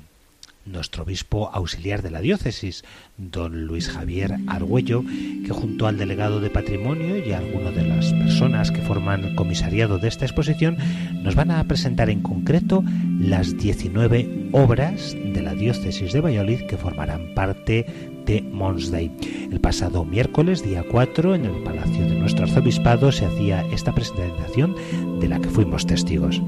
[0.66, 2.84] nuestro obispo auxiliar de la diócesis,
[3.16, 5.02] don Luis Javier Argüello,
[5.44, 9.34] que junto al delegado de patrimonio y a algunas de las personas que forman el
[9.34, 10.76] comisariado de esta exposición,
[11.22, 12.84] nos van a presentar en concreto
[13.18, 17.86] las 19 obras de la diócesis de Valladolid que formarán parte
[18.28, 19.10] de Mons Dei.
[19.50, 24.76] El pasado miércoles, día 4, en el Palacio de nuestro Arzobispado se hacía esta presentación
[25.18, 26.40] de la que fuimos testigos.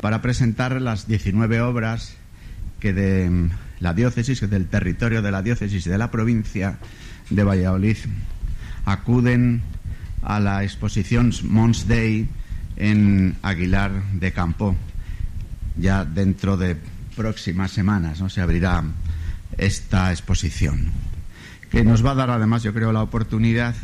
[0.00, 2.16] para presentar las 19 obras
[2.80, 3.50] que de
[3.80, 6.78] la diócesis, que del territorio de la diócesis y de la provincia
[7.30, 7.96] de Valladolid
[8.84, 9.62] acuden
[10.22, 12.28] a la exposición Mons Day
[12.76, 14.76] en Aguilar de Campo.
[15.76, 16.76] Ya dentro de
[17.16, 18.28] próximas semanas ¿no?
[18.28, 18.82] se abrirá
[19.58, 20.90] esta exposición,
[21.70, 23.74] que nos va a dar además, yo creo, la oportunidad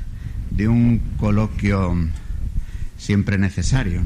[0.51, 1.97] de un coloquio
[2.99, 4.03] siempre necesario,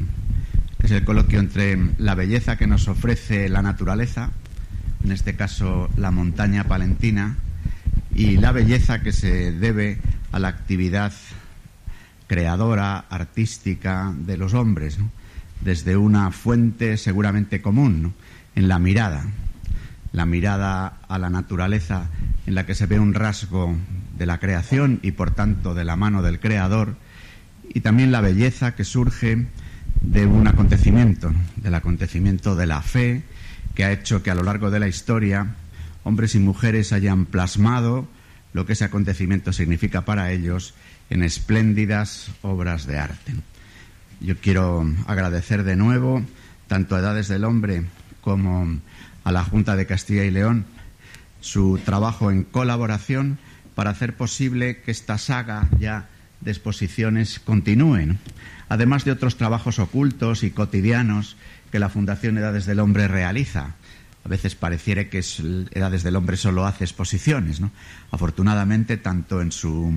[0.80, 4.30] que es el coloquio entre la belleza que nos ofrece la naturaleza,
[5.06, 7.36] en este caso la montaña palentina,
[8.12, 9.98] y la belleza que se debe
[10.32, 11.12] a la actividad
[12.26, 14.98] creadora, artística de los hombres,
[15.60, 18.14] desde una fuente seguramente común,
[18.56, 19.24] en la mirada,
[20.10, 22.08] la mirada a la naturaleza
[22.48, 23.76] en la que se ve un rasgo
[24.18, 26.96] de la creación y por tanto de la mano del creador,
[27.72, 29.46] y también la belleza que surge
[30.00, 33.22] de un acontecimiento, del acontecimiento de la fe,
[33.76, 35.54] que ha hecho que a lo largo de la historia
[36.02, 38.08] hombres y mujeres hayan plasmado
[38.52, 40.74] lo que ese acontecimiento significa para ellos
[41.10, 43.34] en espléndidas obras de arte.
[44.20, 46.22] Yo quiero agradecer de nuevo
[46.68, 47.84] tanto a Edades del Hombre
[48.22, 48.80] como
[49.24, 50.64] a la Junta de Castilla y León
[51.40, 53.38] su trabajo en colaboración
[53.74, 56.08] para hacer posible que esta saga ya
[56.40, 58.16] de exposiciones continúe, ¿no?
[58.68, 61.36] además de otros trabajos ocultos y cotidianos
[61.70, 63.74] que la Fundación Edades del Hombre realiza.
[64.24, 65.40] A veces pareciera que es,
[65.70, 67.60] Edades del Hombre solo hace exposiciones.
[67.60, 67.70] ¿no?
[68.10, 69.92] Afortunadamente, tanto en su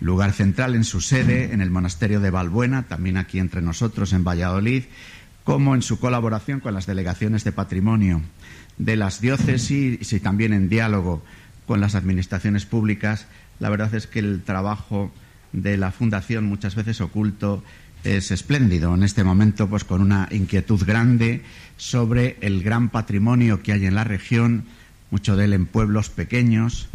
[0.00, 4.24] lugar central, en su sede, en el monasterio de Valbuena, también aquí entre nosotros en
[4.24, 4.84] Valladolid,
[5.44, 8.22] como en su colaboración con las delegaciones de patrimonio
[8.78, 11.22] de las diócesis y también en diálogo
[11.66, 13.26] con las administraciones públicas,
[13.58, 15.12] la verdad es que el trabajo
[15.52, 17.62] de la Fundación, muchas veces oculto,
[18.04, 18.94] es espléndido.
[18.94, 21.42] En este momento, pues con una inquietud grande
[21.76, 24.64] sobre el gran patrimonio que hay en la región,
[25.10, 26.88] mucho de él en pueblos pequeños,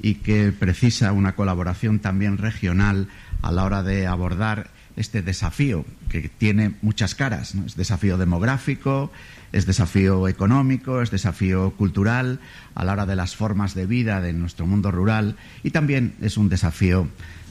[0.00, 3.08] y que precisa una colaboración también regional
[3.42, 7.54] a la hora de abordar este desafío que tiene muchas caras.
[7.66, 9.12] Es desafío demográfico,
[9.52, 12.40] es desafío económico, es desafío cultural
[12.74, 16.36] a la hora de las formas de vida de nuestro mundo rural y también es
[16.36, 17.08] un desafío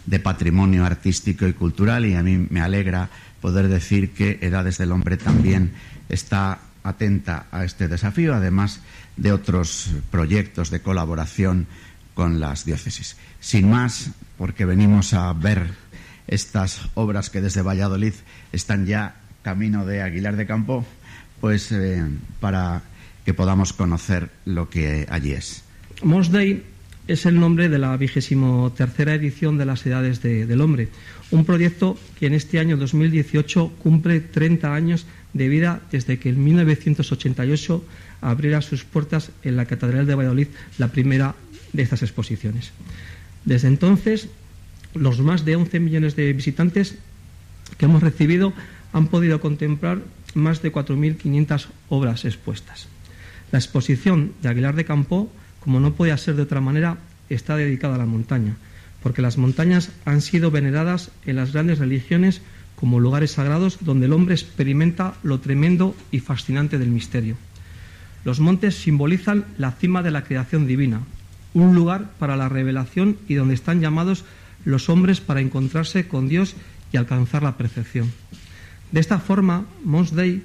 [0.07, 3.09] de patrimonio artístico y cultural y a mí me alegra
[3.41, 5.73] poder decir que Edades del Hombre también
[6.09, 8.79] está atenta a este desafío, además
[9.17, 11.67] de otros proyectos de colaboración
[12.13, 13.17] con las diócesis.
[13.41, 15.71] Sin más, porque venimos a ver
[16.27, 18.13] estas obras que desde Valladolid
[18.51, 20.85] están ya camino de Aguilar de Campo,
[21.41, 22.03] pues eh,
[22.39, 22.81] para
[23.25, 25.63] que podamos conocer lo que allí es.
[27.07, 30.89] Es el nombre de la vigésimo tercera edición de las Edades de, del Hombre,
[31.31, 36.43] un proyecto que en este año 2018 cumple 30 años de vida desde que en
[36.43, 37.83] 1988
[38.21, 40.47] abriera sus puertas en la Catedral de Valladolid
[40.77, 41.35] la primera
[41.71, 42.71] de estas exposiciones.
[43.45, 44.29] Desde entonces,
[44.93, 46.95] los más de 11 millones de visitantes
[47.77, 48.53] que hemos recibido
[48.93, 50.01] han podido contemplar
[50.33, 52.87] más de 4.500 obras expuestas.
[53.51, 55.31] La exposición de Aguilar de Campo,
[55.67, 56.95] como no podía ser de otra manera,
[57.29, 58.55] está dedicada a la montaña,
[59.03, 62.41] porque las montañas han sido veneradas en las grandes religiones
[62.77, 67.35] como lugares sagrados donde el hombre experimenta lo tremendo y fascinante del misterio.
[68.23, 71.01] Los montes simbolizan la cima de la creación divina,
[71.53, 74.23] un lugar para la revelación y donde están llamados
[74.63, 76.55] los hombres para encontrarse con Dios
[76.93, 78.09] y alcanzar la perfección.
[78.93, 80.43] De esta forma, Mons Dei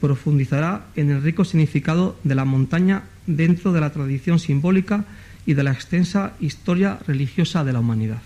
[0.00, 5.04] profundizará en el rico significado de la montaña dentro de la tradición simbólica
[5.46, 8.22] y de la extensa historia religiosa de la humanidad.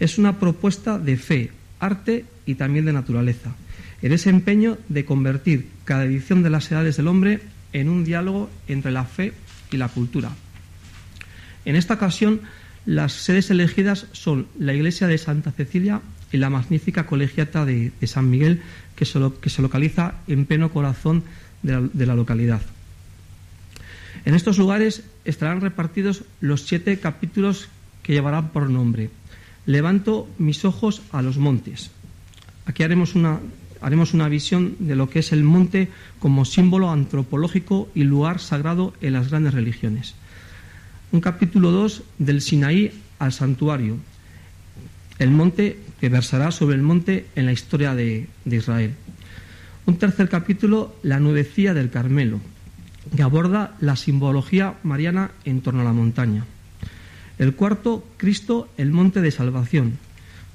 [0.00, 1.50] Es una propuesta de fe,
[1.80, 3.54] arte y también de naturaleza,
[4.02, 7.40] en ese empeño de convertir cada edición de las edades del hombre
[7.72, 9.32] en un diálogo entre la fe
[9.70, 10.30] y la cultura.
[11.64, 12.40] En esta ocasión,
[12.86, 16.00] las sedes elegidas son la iglesia de Santa Cecilia
[16.32, 18.62] y la magnífica colegiata de, San Miguel,
[18.96, 21.24] que se, localiza en pleno corazón
[21.62, 22.62] de la localidad.
[24.24, 27.68] En estos lugares estarán repartidos los siete capítulos
[28.02, 29.10] que llevarán por nombre.
[29.66, 31.90] Levanto mis ojos a los montes.
[32.66, 33.40] Aquí haremos una,
[33.80, 35.88] haremos una visión de lo que es el monte
[36.18, 40.14] como símbolo antropológico y lugar sagrado en las grandes religiones.
[41.12, 43.96] Un capítulo 2 del Sinaí al santuario.
[45.18, 48.94] El monte que versará sobre el monte en la historia de, de Israel.
[49.86, 52.40] Un tercer capítulo, la nubecía del Carmelo,
[53.14, 56.44] que aborda la simbología mariana en torno a la montaña.
[57.38, 59.98] El cuarto, Cristo, el monte de salvación,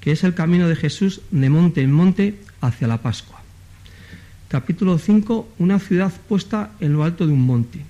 [0.00, 3.40] que es el camino de Jesús de monte en monte hacia la Pascua.
[4.48, 7.80] Capítulo 5, una ciudad puesta en lo alto de un monte.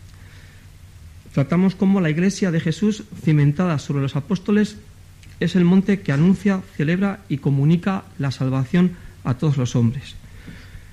[1.34, 4.76] Tratamos cómo la iglesia de Jesús, cimentada sobre los apóstoles,
[5.40, 8.92] es el monte que anuncia, celebra y comunica la salvación
[9.24, 10.14] a todos los hombres.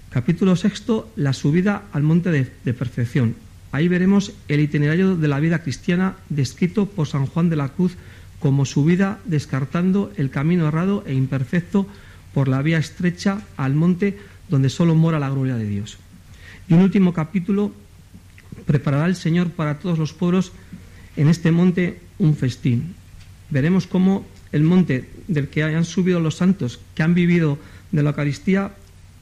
[0.10, 3.36] Capítulo sexto, la subida al monte de perfección.
[3.72, 7.96] Ahí veremos el itinerario de la vida cristiana descrito por San Juan de la Cruz
[8.40, 11.88] como subida descartando el camino errado e imperfecto
[12.34, 14.18] por la vía estrecha al monte
[14.50, 15.98] donde solo mora la gloria de Dios.
[16.68, 17.72] Y un último capítulo,
[18.66, 20.52] preparará el Señor para todos los pueblos
[21.16, 22.96] en este monte un festín.
[23.50, 27.58] Veremos cómo el monte del que hayan subido los santos que han vivido
[27.92, 28.72] de la Eucaristía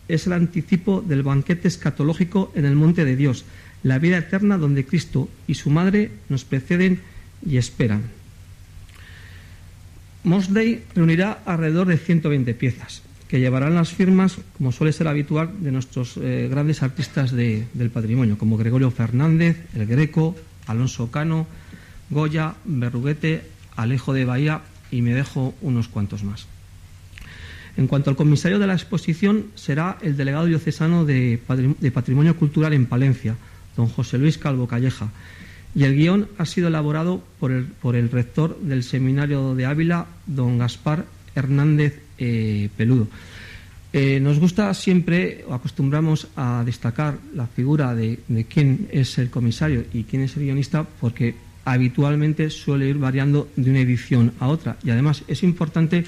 [0.07, 3.45] es el anticipo del banquete escatológico en el monte de Dios,
[3.83, 6.99] la vida eterna donde Cristo y su Madre nos preceden
[7.45, 8.03] y esperan.
[10.23, 15.51] Mos Dei reunirá alrededor de 120 piezas, que llevarán las firmas, como suele ser habitual,
[15.61, 20.35] de nuestros eh, grandes artistas de- del patrimonio, como Gregorio Fernández, El Greco,
[20.67, 21.47] Alonso Cano,
[22.09, 23.43] Goya, Berruguete,
[23.75, 24.61] Alejo de Bahía
[24.91, 26.47] y me dejo unos cuantos más.
[27.77, 31.39] En cuanto al comisario de la exposición, será el delegado diocesano de
[31.93, 33.35] Patrimonio Cultural en Palencia,
[33.79, 35.09] don José Luis Calvo Calleja.
[35.73, 40.07] Y el guion ha sido elaborado por el, por el rector del Seminario de Ávila,
[40.25, 41.05] don Gaspar
[41.35, 43.07] Hernández eh, Peludo.
[43.93, 49.29] Eh, nos gusta siempre, o acostumbramos a destacar la figura de, de quién es el
[49.29, 54.47] comisario y quién es el guionista, porque habitualmente suele ir variando de una edición a
[54.47, 54.77] otra.
[54.83, 56.03] Y además es importante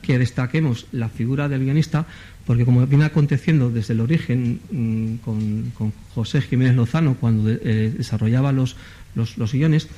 [0.00, 2.06] que destaquemos la figura del guionista,
[2.46, 8.52] porque como viene aconteciendo desde el origen mm, con, José Jiménez Lozano, cuando eh, desarrollaba
[8.52, 8.76] los,
[9.14, 9.88] los, los guiones,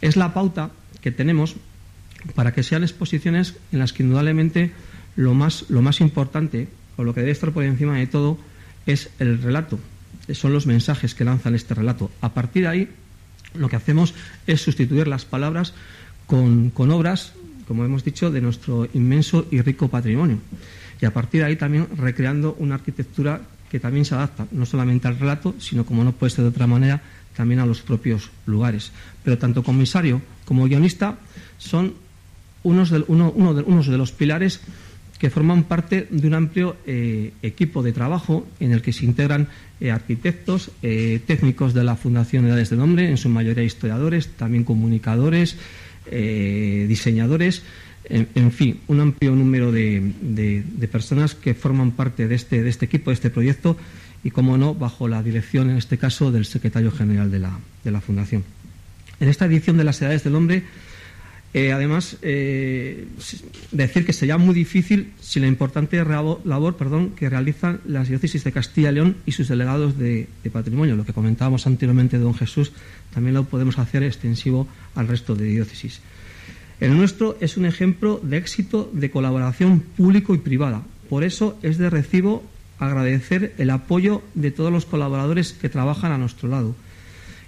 [0.00, 1.56] es la pauta que tenemos
[2.34, 4.72] para que sean exposiciones en las que indudablemente
[5.16, 8.38] lo más, lo más importante, o lo que debe estar por encima de todo,
[8.86, 9.78] es el relato,
[10.32, 12.10] son los mensajes que lanzan este relato.
[12.20, 12.88] A partir de ahí,
[13.54, 14.14] lo que hacemos
[14.46, 15.74] es sustituir las palabras
[16.26, 17.32] con, con obras,
[17.66, 20.38] como hemos dicho, de nuestro inmenso y rico patrimonio.
[21.00, 23.40] Y a partir de ahí también recreando una arquitectura
[23.70, 26.66] que también se adapta, no solamente al relato, sino como no puede ser de otra
[26.66, 27.00] manera,
[27.36, 28.92] también a los propios lugares.
[29.24, 31.18] Pero tanto comisario como guionista
[31.56, 31.94] son
[32.62, 34.60] unos de, uno, de, unos de los pilares
[35.18, 39.48] que forman parte de un amplio eh, equipo de trabajo en el que se integran
[39.78, 44.64] eh, arquitectos, eh, técnicos de la Fundación Edades del Hombre, en su mayoría historiadores, también
[44.64, 45.56] comunicadores,
[46.10, 47.62] diseñadores,
[48.10, 52.86] en, fin, un amplio número de, de, personas que forman parte de este, de este
[52.86, 53.76] equipo, de este proyecto,
[54.24, 57.90] y, como no, bajo la dirección, en este caso, del secretario general de la, de
[57.90, 58.44] la Fundación.
[59.20, 60.64] En esta edición de las Edades del Hombre,
[61.52, 63.06] eh, además, eh,
[63.72, 68.44] decir que sería muy difícil si la importante labor, labor perdón, que realizan las diócesis
[68.44, 70.96] de Castilla y León y sus delegados de, de, patrimonio.
[70.96, 72.72] Lo que comentábamos anteriormente de don Jesús,
[73.12, 76.00] también lo podemos hacer extensivo al resto de diócesis.
[76.80, 80.82] El nuestro es un ejemplo de éxito de colaboración público y privada.
[81.10, 82.42] Por eso es de recibo
[82.78, 86.74] agradecer el apoyo de todos los colaboradores que trabajan a nuestro lado.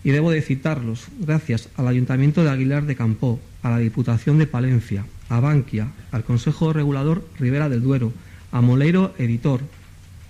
[0.05, 4.47] Y debo de citarlos, gracias al Ayuntamiento de Aguilar de Campó, a la Diputación de
[4.47, 8.13] Palencia, a Bankia, al Consejo Regulador Rivera del Duero,
[8.51, 9.63] a Moleiro Editor,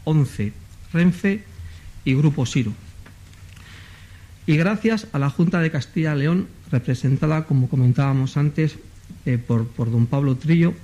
[0.05, 0.53] ONCE,
[0.93, 1.43] Renfe
[2.05, 2.73] y Grupo Siro.
[4.47, 8.79] Y gracias a la Junta de Castilla y León, representada, como comentábamos antes,
[9.27, 10.75] eh, por, por don Pablo Trillo,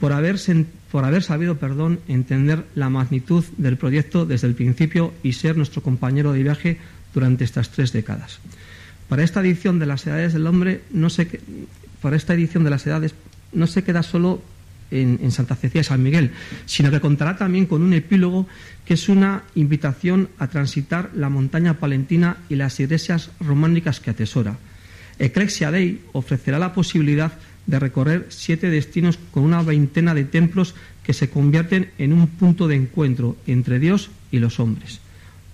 [0.00, 0.36] por haber,
[0.90, 5.82] por haber sabido perdón, entender la magnitud del proyecto desde el principio y ser nuestro
[5.82, 6.78] compañero de viaje
[7.14, 8.40] durante estas tres décadas.
[9.08, 11.28] Para esta edición de las edades del hombre no se,
[12.00, 13.14] para esta edición de las edades
[13.52, 14.42] no se queda solo
[14.90, 16.32] en, en Santa Cecilia de San Miguel,
[16.66, 18.46] sino que contará también con un epílogo
[18.84, 24.58] que es una invitación a transitar la montaña palentina y las iglesias románicas que atesora.
[25.18, 27.32] Eclexia Dei ofrecerá la posibilidad
[27.66, 32.68] de recorrer siete destinos con una veintena de templos que se convierten en un punto
[32.68, 35.00] de encuentro entre Dios y los hombres.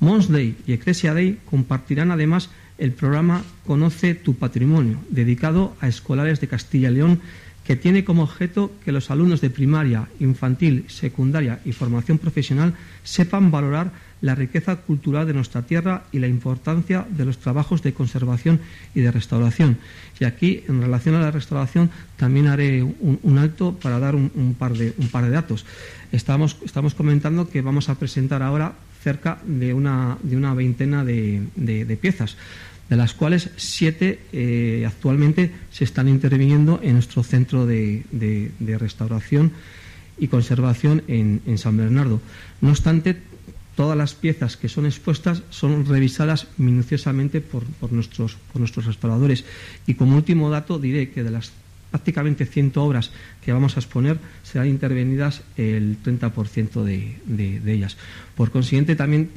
[0.00, 2.48] Mons Dei y Ecclesia Dei compartirán además
[2.78, 7.20] el programa Conoce tu patrimonio, dedicado a escolares de Castilla y León,
[7.64, 13.50] que tiene como objeto que los alumnos de primaria, infantil, secundaria y formación profesional sepan
[13.50, 18.60] valorar la riqueza cultural de nuestra tierra y la importancia de los trabajos de conservación
[18.94, 19.78] y de restauración.
[20.18, 24.74] Y aquí, en relación a la restauración, también haré un, alto para dar un, par
[24.74, 25.64] de, un par de datos.
[26.12, 31.42] Estamos, estamos comentando que vamos a presentar ahora cerca de una, de una veintena de,
[31.56, 32.36] de- de piezas,
[32.90, 38.76] de las cuales siete eh, actualmente se están interviniendo en nuestro centro de, de- de
[38.76, 39.52] restauración
[40.18, 42.20] y conservación en, en San Bernardo.
[42.60, 43.16] No obstante,
[43.80, 49.46] todas las piezas que son expuestas son revisadas minuciosamente por, por nuestros, por nuestros restauradores.
[49.86, 51.52] Y como último dato diré que de las
[51.90, 53.10] prácticamente 100 obras
[53.42, 57.96] que vamos a exponer serán intervenidas el 30% de, de- de ellas.
[58.36, 59.30] Por consiguiente, también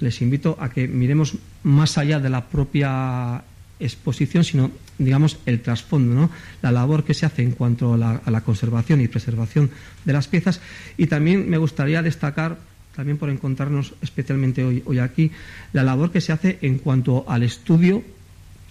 [0.00, 3.44] les invito a que miremos más allá de la propia
[3.78, 6.30] exposición, sino, digamos, el trasfondo, ¿no?
[6.62, 9.70] la labor que se hace en cuanto a la, a la conservación y preservación
[10.06, 10.60] de las piezas.
[10.96, 12.58] Y también me gustaría destacar,
[12.94, 15.30] también por encontrarnos especialmente hoy, hoy aquí,
[15.72, 18.02] la labor que se hace en cuanto al estudio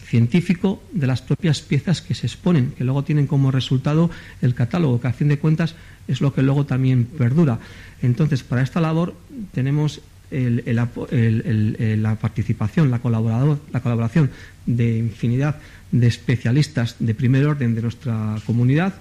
[0.06, 4.10] científico de las propias piezas que se exponen, que luego tienen como resultado
[4.42, 5.76] el catálogo, que a fin de cuentas
[6.08, 7.60] es lo que luego también perdura.
[8.02, 9.16] Entonces, para esta labor
[9.54, 10.02] tenemos
[10.32, 14.30] el- el el- la participación, la, la colaboración
[14.66, 15.58] de infinidad
[15.92, 18.94] de especialistas de primer orden de nuestra comunidad,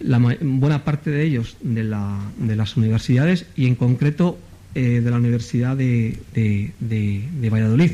[0.00, 4.38] la buena parte de ellos de, la- de las universidades y en concreto
[4.74, 7.92] eh, de la Universidad de, de- de- Valladolid.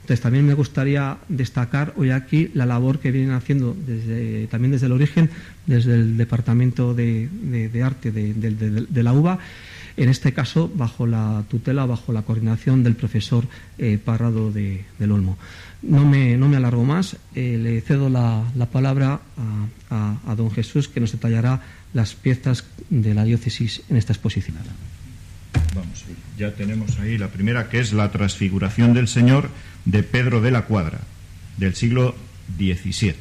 [0.00, 4.86] Entonces también me gustaría destacar hoy aquí la labor que vienen haciendo desde, también desde
[4.86, 5.28] el origen,
[5.66, 7.28] desde el Departamento de,
[7.84, 9.38] Arte de la UBA,
[9.98, 13.44] en este caso bajo la tutela, bajo la coordinación del profesor
[13.76, 15.36] eh, Parrado de, del Olmo.
[15.82, 20.34] No me, no me alargo más, eh, le cedo la, la palabra a, a- a
[20.36, 21.60] don Jesús que nos detallará
[21.92, 24.56] las piezas de la diócesis en esta exposición.
[25.78, 26.04] Vamos,
[26.36, 29.48] ya tenemos ahí la primera, que es la transfiguración del Señor
[29.84, 30.98] de Pedro de la Cuadra,
[31.56, 32.16] del siglo
[32.56, 33.14] XVII,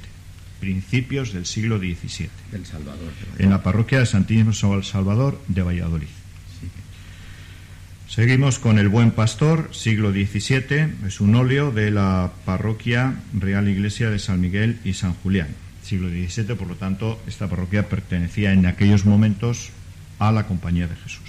[0.59, 3.11] principios del siglo XVII, del Salvador.
[3.37, 6.07] en la parroquia de Santísimo Salvador de Valladolid.
[8.07, 14.09] Seguimos con el Buen Pastor, siglo XVII, es un óleo de la parroquia Real Iglesia
[14.09, 15.49] de San Miguel y San Julián,
[15.83, 19.69] siglo XVII, por lo tanto, esta parroquia pertenecía en aquellos momentos
[20.17, 21.26] a la Compañía de Jesús.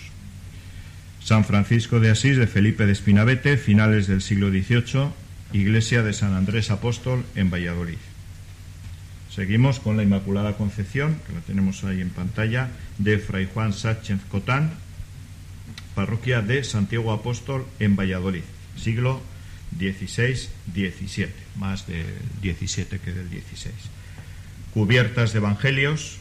[1.29, 5.11] San Francisco de Asís de Felipe de Espinavete, finales del siglo XVIII,
[5.53, 7.99] iglesia de San Andrés Apóstol en Valladolid.
[9.29, 14.21] Seguimos con la Inmaculada Concepción, que la tenemos ahí en pantalla, de Fray Juan Sánchez
[14.31, 14.71] Cotán,
[15.95, 19.21] parroquia de Santiago Apóstol en Valladolid, siglo
[19.79, 22.07] XVI-XVII, más del
[22.41, 23.73] XVII que del XVI.
[24.73, 26.21] Cubiertas de evangelios,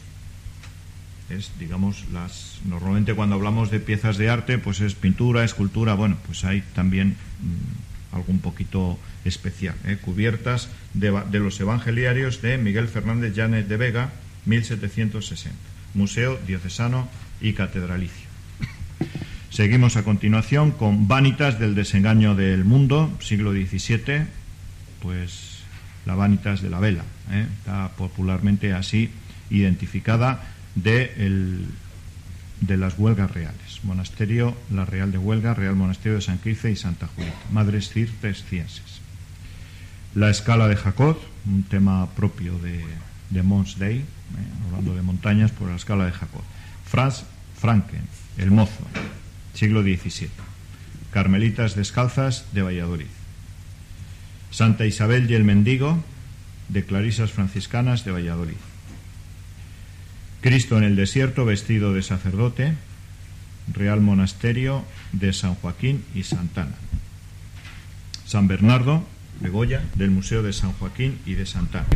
[1.30, 6.16] es digamos las normalmente cuando hablamos de piezas de arte pues es pintura escultura bueno
[6.26, 9.98] pues hay también mm, algo un poquito especial ¿eh?
[10.00, 14.12] cubiertas de los evangeliarios de Miguel Fernández Llanes de Vega
[14.46, 15.56] 1760
[15.94, 17.08] Museo Diocesano
[17.40, 18.28] y Catedralicio
[19.50, 24.22] seguimos a continuación con Vanitas del desengaño del mundo siglo XVII
[25.02, 25.58] pues
[26.06, 27.46] la Vanitas de la vela ¿eh?
[27.58, 29.10] está popularmente así
[29.50, 31.66] identificada de, el-
[32.60, 33.80] de las huelgas reales.
[33.84, 37.36] Monasterio La Real de Huelga, Real Monasterio de San Crife y Santa Julita.
[37.52, 39.00] Madres Cistercienses.
[40.14, 42.84] La escala de Jacob, un tema propio de,
[43.30, 44.04] de Mons Dei, ¿eh?
[44.66, 46.42] hablando de montañas por la escala de Jacob.
[46.86, 47.24] Franz
[47.60, 48.02] Franken,
[48.38, 48.86] El Mozo,
[49.54, 50.28] siglo XVII.
[51.12, 53.06] Carmelitas Descalzas de Valladolid.
[54.50, 56.02] Santa Isabel y el Mendigo,
[56.68, 58.56] de Clarisas Franciscanas de Valladolid.
[60.40, 62.74] Cristo en el desierto vestido de sacerdote,
[63.72, 66.76] Real Monasterio de San Joaquín y Santana.
[68.24, 69.04] San Bernardo,
[69.40, 71.86] de Goya del Museo de San Joaquín y de Santana.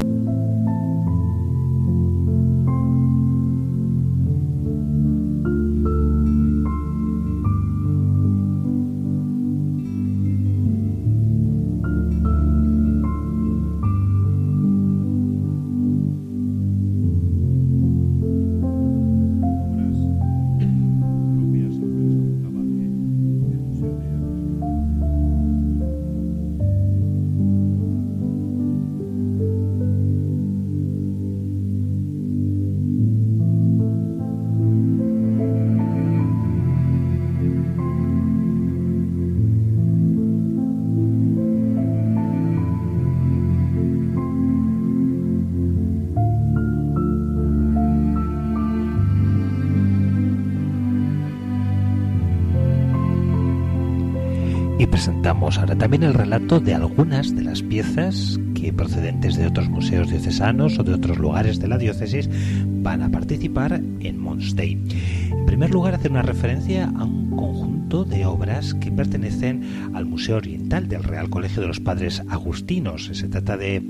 [55.52, 60.08] Presentamos ahora también el relato de algunas de las piezas que procedentes de otros museos
[60.08, 62.28] diocesanos o de otros lugares de la diócesis
[62.66, 64.82] van a participar en Monstey.
[65.30, 69.62] En primer lugar, hacer una referencia a un conjunto de obras que pertenecen
[69.94, 73.10] al Museo Oriental del Real Colegio de los Padres Agustinos.
[73.12, 73.82] Se trata de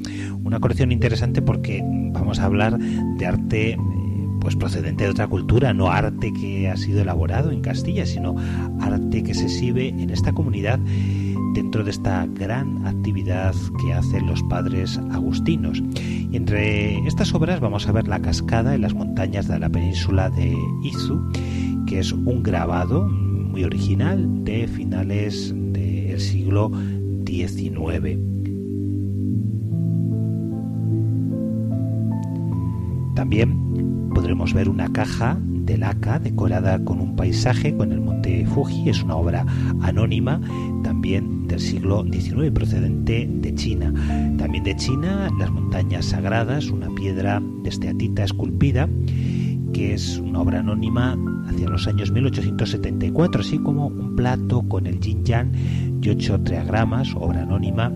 [0.43, 1.81] una colección interesante porque
[2.13, 3.79] vamos a hablar de arte
[4.41, 8.35] pues procedente de otra cultura, no arte que ha sido elaborado en Castilla, sino
[8.81, 10.81] arte que se exhibe en esta comunidad
[11.55, 15.83] dentro de esta gran actividad que hacen los padres agustinos.
[16.31, 20.31] Y entre estas obras vamos a ver la cascada en las montañas de la península
[20.31, 21.21] de Izu,
[21.87, 26.71] que es un grabado muy original de finales del siglo
[27.27, 28.19] XIX.
[33.15, 38.89] También podremos ver una caja de laca decorada con un paisaje con el monte Fuji.
[38.89, 39.47] Es una obra
[39.83, 40.41] anónima
[40.83, 43.93] también del siglo XIX procedente de China.
[44.39, 48.89] También de China las montañas sagradas, una piedra de esteatita esculpida
[49.75, 54.99] que es una obra anónima hacia los años 1874, así como un plato con el
[55.01, 55.53] yin yang
[56.03, 57.93] y ocho triagramas, obra anónima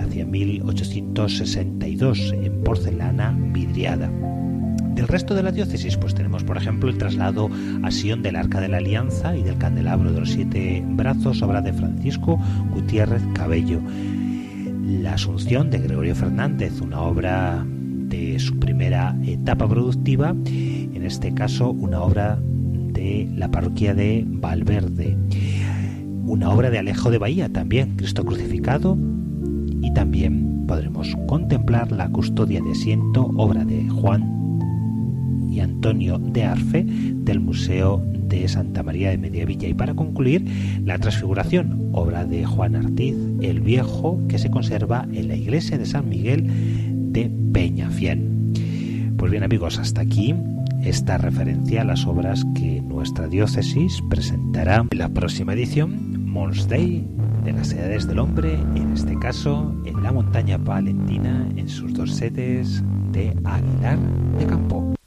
[0.00, 4.10] hacia 1862 en porcelana vidriada.
[4.94, 7.48] Del resto de la diócesis, pues tenemos, por ejemplo, el traslado
[7.82, 11.60] a Sion del Arca de la Alianza y del Candelabro de los Siete Brazos, obra
[11.60, 12.38] de Francisco
[12.74, 13.80] Gutiérrez Cabello.
[14.86, 21.70] La Asunción de Gregorio Fernández, una obra de su primera etapa productiva, en este caso
[21.70, 25.16] una obra de la parroquia de Valverde.
[26.26, 28.98] Una obra de Alejo de Bahía también, Cristo crucificado,
[29.80, 34.39] y también podremos contemplar la custodia de asiento, obra de Juan
[35.50, 39.68] y Antonio de Arfe del Museo de Santa María de Mediavilla.
[39.68, 40.44] Y para concluir,
[40.84, 45.86] la Transfiguración, obra de Juan Artiz el Viejo, que se conserva en la iglesia de
[45.86, 46.46] San Miguel
[47.12, 48.26] de Peñafiel.
[49.16, 50.34] Pues bien amigos, hasta aquí
[50.82, 57.06] esta referencia a las obras que nuestra diócesis presentará en la próxima edición, Mons Day,
[57.44, 62.14] de las edades del hombre, en este caso en la montaña palentina, en sus dos
[62.14, 62.82] sedes
[63.12, 63.98] de Aguilar
[64.38, 64.99] de Campo.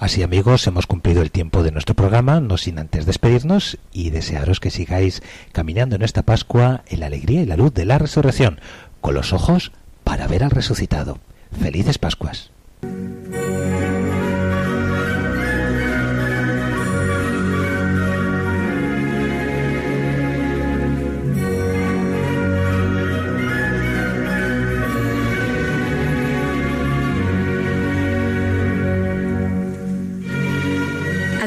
[0.00, 4.58] Así amigos, hemos cumplido el tiempo de nuestro programa, no sin antes despedirnos y desearos
[4.58, 5.22] que sigáis
[5.52, 8.60] caminando en esta Pascua en la alegría y la luz de la resurrección,
[9.02, 9.72] con los ojos
[10.02, 11.18] para ver al resucitado.
[11.52, 12.50] Felices Pascuas.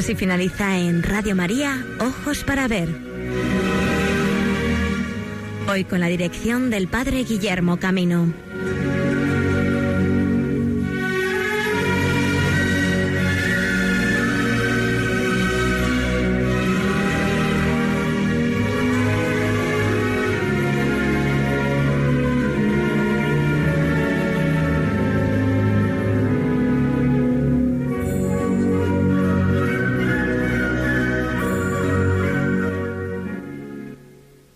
[0.04, 2.90] Así finaliza en Radio María Ojos para Ver.
[5.66, 8.30] Hoy con la dirección del Padre Guillermo Camino.